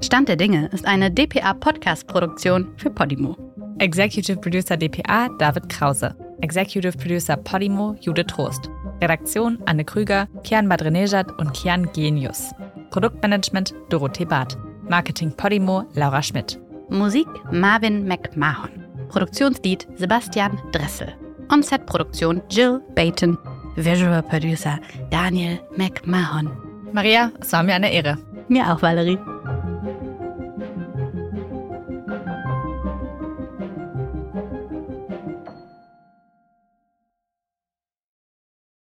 Stand 0.03 0.29
der 0.29 0.35
Dinge 0.35 0.67
ist 0.73 0.85
eine 0.85 1.09
DPA-Podcast-Produktion 1.11 2.73
für 2.77 2.89
Podimo. 2.91 3.46
Executive 3.79 4.41
Producer 4.41 4.75
DPA 4.75 5.29
David 5.37 5.69
Krause. 5.69 6.15
Executive 6.41 6.97
Producer 6.97 7.37
Podimo 7.37 7.95
Jude 8.01 8.25
Trost. 8.25 8.69
Redaktion 9.01 9.59
Anne 9.67 9.85
Krüger, 9.85 10.27
Kian 10.43 10.67
Badrenejad 10.67 11.31
und 11.37 11.53
Kian 11.53 11.87
Genius. 11.93 12.51
Produktmanagement 12.89 13.75
Dorothee 13.89 14.25
Barth. 14.25 14.57
Marketing 14.89 15.31
Podimo 15.31 15.85
Laura 15.93 16.23
Schmidt. 16.23 16.59
Musik 16.89 17.27
Marvin 17.51 18.07
McMahon. 18.07 18.69
Produktionslied 19.09 19.87
Sebastian 19.95 20.59
Dressel. 20.71 21.13
On-Set-Produktion 21.51 22.41
Jill 22.49 22.81
Bayton. 22.95 23.37
Visual 23.75 24.23
Producer 24.23 24.79
Daniel 25.11 25.59
McMahon. 25.75 26.49
Maria, 26.93 27.31
es 27.39 27.53
war 27.53 27.61
mir 27.61 27.75
eine 27.75 27.91
Ehre. 27.91 28.17
Mir 28.47 28.73
auch, 28.73 28.81
Valerie. 28.81 29.19